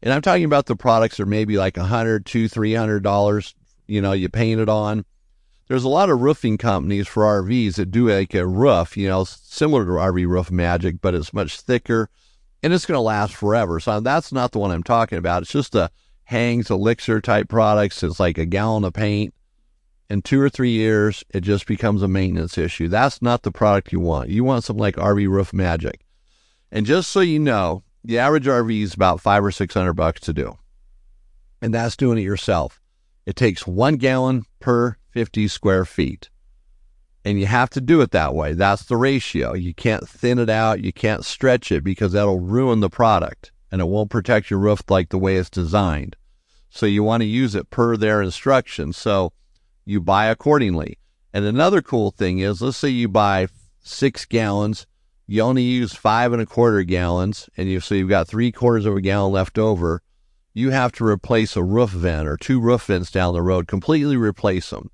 And 0.03 0.13
I'm 0.13 0.23
talking 0.23 0.45
about 0.45 0.67
the 0.67 0.77
products 0.77 1.19
are 1.21 1.27
maybe 1.27 1.57
like 1.57 1.77
a 1.77 1.85
hundred, 1.85 2.27
two, 2.27 2.49
three 2.49 2.75
hundred 2.75 3.03
dollars. 3.03 3.55
You 3.87 4.01
know, 4.01 4.13
you 4.13 4.29
paint 4.29 4.61
it 4.61 4.69
on. 4.69 5.05
There's 5.69 5.85
a 5.85 5.89
lot 5.89 6.11
of 6.11 6.21
roofing 6.21 6.59
companies 6.59 7.09
for 7.09 7.25
RVs 7.25 7.75
that 7.75 7.91
do 7.91 8.09
like 8.09 8.35
a 8.35 8.47
roof, 8.47 8.97
you 8.97 9.09
know, 9.09 9.25
similar 9.25 9.85
to 9.85 9.91
RV 9.91 10.29
Roof 10.29 10.51
Magic, 10.51 11.01
but 11.01 11.15
it's 11.15 11.33
much 11.33 11.61
thicker 11.61 12.09
and 12.63 12.73
it's 12.73 12.87
going 12.87 12.97
to 12.97 13.01
last 13.01 13.35
forever. 13.35 13.81
So 13.81 14.01
that's 14.01 14.33
not 14.33 14.53
the 14.53 14.59
one 14.59 14.71
I'm 14.71 14.83
talking 14.83 15.19
about. 15.19 15.43
It's 15.43 15.53
just 15.53 15.75
a 15.75 15.91
hangs 16.25 16.71
elixir 16.71 17.21
type 17.21 17.49
products. 17.49 18.03
It's 18.03 18.21
like 18.21 18.39
a 18.39 18.47
gallon 18.47 18.85
of 18.85 18.93
paint. 18.93 19.35
In 20.09 20.23
two 20.23 20.41
or 20.41 20.49
three 20.49 20.71
years, 20.71 21.25
it 21.31 21.41
just 21.41 21.67
becomes 21.67 22.03
a 22.03 22.09
maintenance 22.09 22.57
issue. 22.59 22.87
That's 22.87 23.21
not 23.21 23.43
the 23.43 23.51
product 23.51 23.93
you 23.93 23.99
want. 23.99 24.29
You 24.29 24.45
want 24.45 24.63
something 24.63 24.81
like 24.81 24.97
RV 24.97 25.29
Roof 25.29 25.53
Magic. 25.53 26.05
And 26.71 26.87
just 26.87 27.11
so 27.11 27.21
you 27.21 27.41
know, 27.41 27.83
the 28.07 28.19
average 28.19 28.47
RV 28.47 28.83
is 28.83 28.95
about 28.95 29.21
five 29.21 29.45
or 29.45 29.51
six 29.51 29.75
hundred 29.75 29.95
bucks 29.95 30.21
to 30.23 30.33
do. 30.33 30.57
And 31.61 31.75
that's 31.75 31.97
doing 31.97 32.19
it 32.19 32.23
yourself. 32.23 32.81
It 33.25 33.35
takes 33.35 33.67
one 33.67 33.97
gallon 33.97 34.45
per 34.61 34.97
50 35.11 35.49
square 35.49 35.85
feet. 35.85 36.31
And 37.25 37.41
you 37.41 37.47
have 37.47 37.71
to 37.71 37.81
do 37.81 38.01
it 38.03 38.13
that 38.13 38.35
way. 38.35 38.53
That's 38.53 38.85
the 38.85 38.97
ratio. 38.97 39.55
You 39.55 39.75
can't 39.75 40.09
thin 40.09 40.39
it 40.39 40.49
out. 40.49 40.85
You 40.85 40.93
can't 40.93 41.25
stretch 41.25 41.73
it 41.73 41.83
because 41.83 42.13
that'll 42.13 42.39
ruin 42.39 42.79
the 42.79 42.89
product 42.89 43.51
and 43.73 43.81
it 43.81 43.87
won't 43.87 44.11
protect 44.11 44.51
your 44.51 44.61
roof 44.61 44.83
like 44.89 45.09
the 45.09 45.19
way 45.19 45.37
it's 45.37 45.51
designed. 45.51 46.15
So 46.71 46.87
you 46.87 47.03
want 47.03 47.23
to 47.23 47.27
use 47.27 47.57
it 47.57 47.71
per 47.71 47.97
their 47.97 48.23
instructions. 48.23 48.97
So 48.97 49.33
you 49.85 50.01
buy 50.01 50.27
accordingly. 50.27 50.99
And 51.33 51.45
another 51.45 51.83
cool 51.83 52.13
thing 52.13 52.39
is, 52.39 52.63
let's 52.63 52.77
say 52.77 52.91
you 52.91 53.09
buy 53.09 53.49
six 53.81 54.25
gallons, 54.25 54.87
you 55.27 55.43
only 55.43 55.63
use 55.63 55.93
five 55.93 56.33
and 56.33 56.41
a 56.41 56.47
quarter 56.47 56.83
gallons, 56.85 57.51
and 57.57 57.69
you 57.69 57.81
so 57.81 57.95
you've 57.95 58.09
got 58.09 58.29
three 58.29 58.53
quarters 58.53 58.87
of 58.87 58.97
a 58.97 59.01
gallon 59.01 59.33
left 59.33 59.59
over. 59.59 60.03
You 60.55 60.71
have 60.71 60.93
to 60.93 61.05
replace 61.05 61.57
a 61.57 61.65
roof 61.65 61.91
vent 61.91 62.29
or 62.29 62.37
two 62.37 62.61
roof 62.61 62.85
vents 62.85 63.11
down 63.11 63.35
the 63.35 63.43
road, 63.43 63.67
completely 63.67 64.17
replace 64.17 64.71
them. 64.71 64.91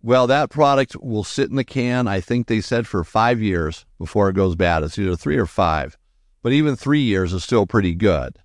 Well, 0.00 0.28
that 0.28 0.50
product 0.50 0.96
will 1.02 1.24
sit 1.24 1.50
in 1.50 1.56
the 1.56 1.64
can, 1.64 2.06
I 2.06 2.20
think 2.20 2.46
they 2.46 2.60
said, 2.60 2.86
for 2.86 3.02
five 3.02 3.42
years 3.42 3.84
before 3.98 4.28
it 4.28 4.36
goes 4.36 4.54
bad. 4.54 4.84
It's 4.84 4.98
either 4.98 5.16
three 5.16 5.36
or 5.36 5.46
five. 5.46 5.98
But 6.40 6.52
even 6.52 6.76
three 6.76 7.00
years 7.00 7.32
is 7.32 7.42
still 7.42 7.66
pretty 7.66 7.96
good. 7.96 8.38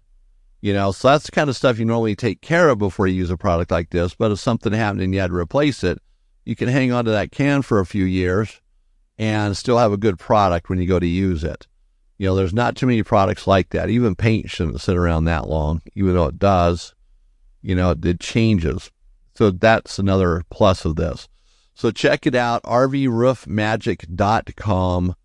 You 0.62 0.74
know, 0.74 0.92
so 0.92 1.10
that's 1.10 1.26
the 1.26 1.32
kind 1.32 1.50
of 1.50 1.56
stuff 1.56 1.78
you 1.78 1.86
normally 1.86 2.16
take 2.16 2.42
care 2.42 2.70
of 2.70 2.80
before 2.80 3.06
you 3.06 3.16
use 3.16 3.30
a 3.30 3.38
product 3.38 3.70
like 3.70 3.92
this. 3.92 4.16
But 4.16 4.32
if 4.32 4.40
something 4.40 4.74
happened 4.74 5.02
and 5.02 5.14
you 5.14 5.20
had 5.20 5.30
to 5.30 5.36
replace 5.36 5.84
it, 5.84 6.00
you 6.44 6.56
can 6.56 6.68
hang 6.68 6.92
on 6.92 7.06
to 7.06 7.12
that 7.12 7.32
can 7.32 7.62
for 7.62 7.80
a 7.80 7.86
few 7.86 8.06
years 8.06 8.60
and 9.24 9.56
still 9.56 9.78
have 9.78 9.94
a 9.94 9.98
good 9.98 10.20
product 10.20 10.68
when 10.68 10.82
you 10.82 10.86
go 10.86 11.00
to 11.00 11.08
use 11.08 11.46
it. 11.46 11.66
You 12.18 12.28
know, 12.28 12.36
there's 12.36 12.54
not 12.54 12.76
too 12.76 12.88
many 12.88 13.04
products 13.04 13.48
like 13.48 13.70
that. 13.70 13.90
Even 13.90 14.16
paint 14.16 14.50
shouldn't 14.50 14.82
sit 14.82 14.98
around 14.98 15.24
that 15.26 15.48
long, 15.48 15.82
even 15.96 16.14
though 16.14 16.26
it 16.26 16.38
does. 16.38 16.94
You 17.62 17.74
know, 17.74 17.92
it, 17.92 18.06
it 18.06 18.20
changes. 18.20 18.92
So 19.36 19.50
that's 19.50 19.98
another 19.98 20.44
plus 20.50 20.84
of 20.84 20.98
this. 20.98 21.30
So 21.74 21.90
check 21.90 22.28
it 22.28 22.36
out, 22.36 22.64
rvroofmagic.com, 22.64 25.16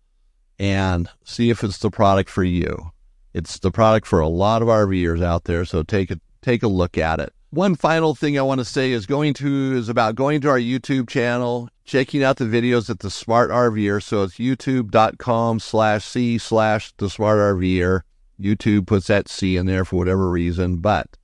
and 0.57 1.09
see 1.25 1.49
if 1.49 1.61
it's 1.61 1.79
the 1.79 1.91
product 1.91 2.29
for 2.29 2.45
you. 2.45 2.91
It's 3.33 3.59
the 3.59 3.69
product 3.69 4.07
for 4.07 4.21
a 4.21 4.29
lot 4.29 4.61
of 4.61 4.69
RVers 4.69 5.21
out 5.21 5.43
there, 5.43 5.65
so 5.65 5.83
take 5.83 6.09
a 6.09 6.21
take 6.41 6.63
a 6.63 6.69
look 6.69 6.97
at 6.97 7.19
it. 7.19 7.33
One 7.51 7.75
final 7.75 8.13
thing 8.13 8.37
I 8.37 8.43
want 8.43 8.59
to 8.59 8.65
say 8.65 8.91
is 8.91 9.05
going 9.05 9.33
to 9.35 9.73
is 9.75 9.89
about 9.89 10.15
going 10.15 10.41
to 10.41 10.49
our 10.49 10.59
YouTube 10.59 11.09
channel, 11.09 11.69
checking 11.83 12.23
out 12.23 12.37
the 12.37 12.45
videos 12.45 12.89
at 12.89 12.99
the 12.99 13.09
Smart 13.09 13.49
RVer. 13.49 14.03
So 14.03 14.23
it's 14.23 14.35
youtube.com 14.35 15.59
slash 15.59 16.05
c 16.05 16.37
slash 16.37 16.91
the 16.97 17.09
Smart 17.09 17.39
RVer. 17.39 18.01
YouTube 18.39 18.87
puts 18.87 19.07
that 19.07 19.27
C 19.27 19.57
in 19.57 19.65
there 19.65 19.83
for 19.83 19.97
whatever 19.97 20.29
reason, 20.29 20.77
but 20.77 21.17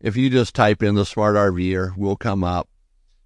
if 0.00 0.16
you 0.16 0.30
just 0.30 0.54
type 0.54 0.82
in 0.82 0.94
the 0.94 1.06
Smart 1.06 1.34
RVer, 1.34 1.96
we'll 1.96 2.16
come 2.16 2.44
up 2.44 2.68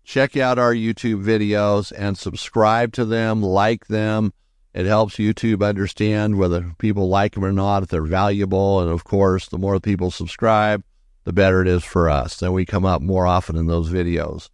check 0.09 0.39
out 0.39 0.59
our 0.59 0.73
YouTube 0.73 1.23
videos 1.23 1.93
and 1.95 2.17
subscribe 2.17 2.95
to 2.95 3.05
them, 3.05 3.43
like 3.43 3.89
them. 3.89 4.33
It 4.73 4.87
helps 4.87 5.17
YouTube 5.17 5.63
understand 5.63 6.39
whether 6.39 6.73
people 6.79 7.11
like 7.11 7.35
them 7.35 7.45
or 7.45 7.53
not, 7.53 7.83
if 7.83 7.91
they're 7.91 8.03
valuable. 8.03 8.81
And 8.81 8.91
of 8.91 9.05
course, 9.05 9.49
the 9.49 9.59
more 9.59 9.79
people 9.81 10.11
subscribe, 10.11 10.83
the 11.29 11.33
better 11.35 11.61
it 11.61 11.69
is 11.69 11.85
for 11.85 12.09
us. 12.09 12.39
Then 12.39 12.55
we 12.55 12.65
come 12.65 12.87
up 12.87 13.03
more 13.03 13.27
often 13.27 13.55
in 13.55 13.67
those 13.67 13.91
videos. 13.91 14.49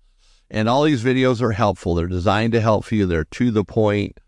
And 0.51 0.69
all 0.69 0.83
these 0.83 1.05
videos 1.05 1.41
are 1.41 1.53
helpful. 1.53 1.95
They're 1.95 2.09
designed 2.09 2.53
to 2.55 2.61
help 2.61 2.91
you. 2.91 3.07
They're 3.07 3.23
to 3.27 3.53
the 3.53 3.63
point. 3.63 4.19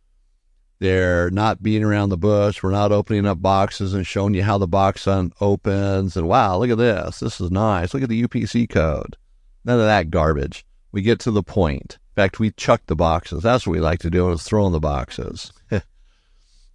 They're 0.78 1.28
not 1.30 1.60
beating 1.60 1.82
around 1.82 2.10
the 2.10 2.16
bush. 2.16 2.62
We're 2.62 2.70
not 2.70 2.92
opening 2.92 3.26
up 3.26 3.42
boxes 3.42 3.94
and 3.94 4.06
showing 4.06 4.34
you 4.34 4.44
how 4.44 4.58
the 4.58 4.68
box 4.68 5.08
un- 5.08 5.32
opens. 5.40 6.16
And 6.16 6.28
wow, 6.28 6.56
look 6.58 6.70
at 6.70 6.78
this. 6.78 7.18
This 7.18 7.40
is 7.40 7.50
nice. 7.50 7.92
Look 7.92 8.04
at 8.04 8.08
the 8.08 8.22
UPC 8.22 8.70
code. 8.70 9.16
None 9.64 9.80
of 9.80 9.86
that 9.86 10.10
garbage 10.10 10.64
we 10.92 11.02
get 11.02 11.18
to 11.20 11.32
the 11.32 11.42
point. 11.42 11.98
In 12.10 12.22
fact, 12.22 12.38
we 12.38 12.52
chuck 12.52 12.82
the 12.86 12.94
boxes. 12.94 13.42
That's 13.42 13.66
what 13.66 13.72
we 13.72 13.80
like 13.80 13.98
to 14.02 14.10
do 14.10 14.30
is 14.30 14.44
throw 14.44 14.68
in 14.68 14.72
the 14.72 14.78
boxes. 14.78 15.52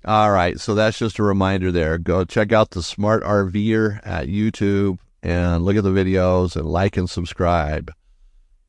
All 0.04 0.32
right, 0.32 0.60
so 0.60 0.76
that's 0.76 1.00
just 1.00 1.18
a 1.18 1.24
reminder 1.24 1.72
there. 1.72 1.98
Go 1.98 2.26
check 2.26 2.52
out 2.52 2.72
the 2.72 2.84
Smart 2.84 3.24
RVer 3.24 4.06
at 4.06 4.28
YouTube 4.28 4.98
and 5.24 5.64
look 5.64 5.76
at 5.76 5.84
the 5.84 5.90
videos 5.90 6.56
and 6.56 6.66
like 6.66 6.98
and 6.98 7.10
subscribe 7.10 7.92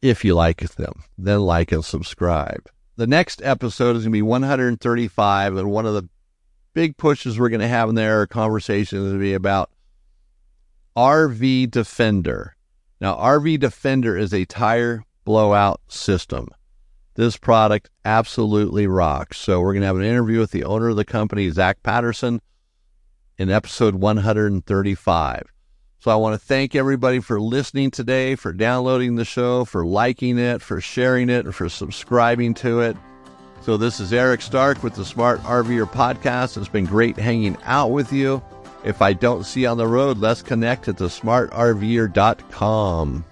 if 0.03 0.25
you 0.25 0.35
like 0.35 0.59
them. 0.59 1.05
Then 1.17 1.41
like 1.41 1.73
and 1.73 1.85
subscribe. 1.85 2.69
the 2.97 3.07
next 3.07 3.41
episode 3.43 3.97
is 3.97 4.03
going 4.03 4.13
to 4.13 4.17
be 4.17 4.23
135, 4.23 5.57
and 5.57 5.71
one 5.71 5.87
of 5.87 5.95
the 5.95 6.09
big 6.75 6.97
pushes 6.97 7.39
we're 7.39 7.49
going 7.49 7.61
to 7.61 7.69
have 7.69 7.89
in 7.89 7.95
there, 7.95 8.27
conversation 8.27 8.99
is 8.99 9.05
going 9.05 9.15
to 9.15 9.21
be 9.21 9.35
about 9.35 9.71
RV 10.97 11.71
Defender. 11.71 12.57
Now, 13.01 13.17
RV 13.17 13.61
Defender 13.61 14.17
is 14.17 14.35
a 14.35 14.45
tire 14.45 15.05
blowout 15.25 15.81
system. 15.89 16.49
This 17.15 17.37
product 17.37 17.91
absolutely 18.05 18.87
rocks. 18.87 19.39
So, 19.39 19.61
we're 19.61 19.73
going 19.73 19.83
to 19.83 19.87
have 19.87 19.97
an 19.97 20.05
interview 20.05 20.39
with 20.39 20.51
the 20.51 20.65
owner 20.65 20.89
of 20.89 20.97
the 20.97 21.05
company, 21.05 21.51
Zach 21.51 21.83
Patterson, 21.83 22.41
in 23.39 23.51
episode 23.51 23.97
135. 23.97 25.43
So, 26.03 26.11
I 26.11 26.17
want 26.17 26.35
to 26.35 26.41
thank 26.45 26.75
everybody 26.75 27.21
for 27.21 27.41
listening 27.41 27.93
today, 27.93 28.35
for 28.35 28.53
downloading 28.53 29.15
the 29.15 29.25
show, 29.25 29.65
for 29.65 29.87
liking 29.87 30.37
it, 30.37 30.61
for 30.61 30.81
sharing 30.81 31.31
it, 31.31 31.45
and 31.45 31.55
for 31.55 31.69
subscribing 31.69 32.55
to 32.55 32.81
it. 32.81 32.97
So, 33.61 33.77
this 33.77 34.01
is 34.01 34.13
Eric 34.13 34.43
Stark 34.43 34.83
with 34.83 34.97
the 34.97 35.05
Smart 35.05 35.41
RVer 35.43 35.89
podcast. 35.89 36.57
It's 36.57 36.67
been 36.67 36.87
great 36.87 37.17
hanging 37.17 37.57
out 37.63 37.93
with 37.93 38.13
you. 38.13 38.43
If 38.83 39.01
I 39.01 39.13
don't 39.13 39.45
see 39.45 39.61
you 39.61 39.69
on 39.69 39.77
the 39.77 39.87
road, 39.87 40.19
let's 40.19 40.43
connect 40.43 40.89
at 40.89 40.97
thesmartrver.com. 40.97 43.25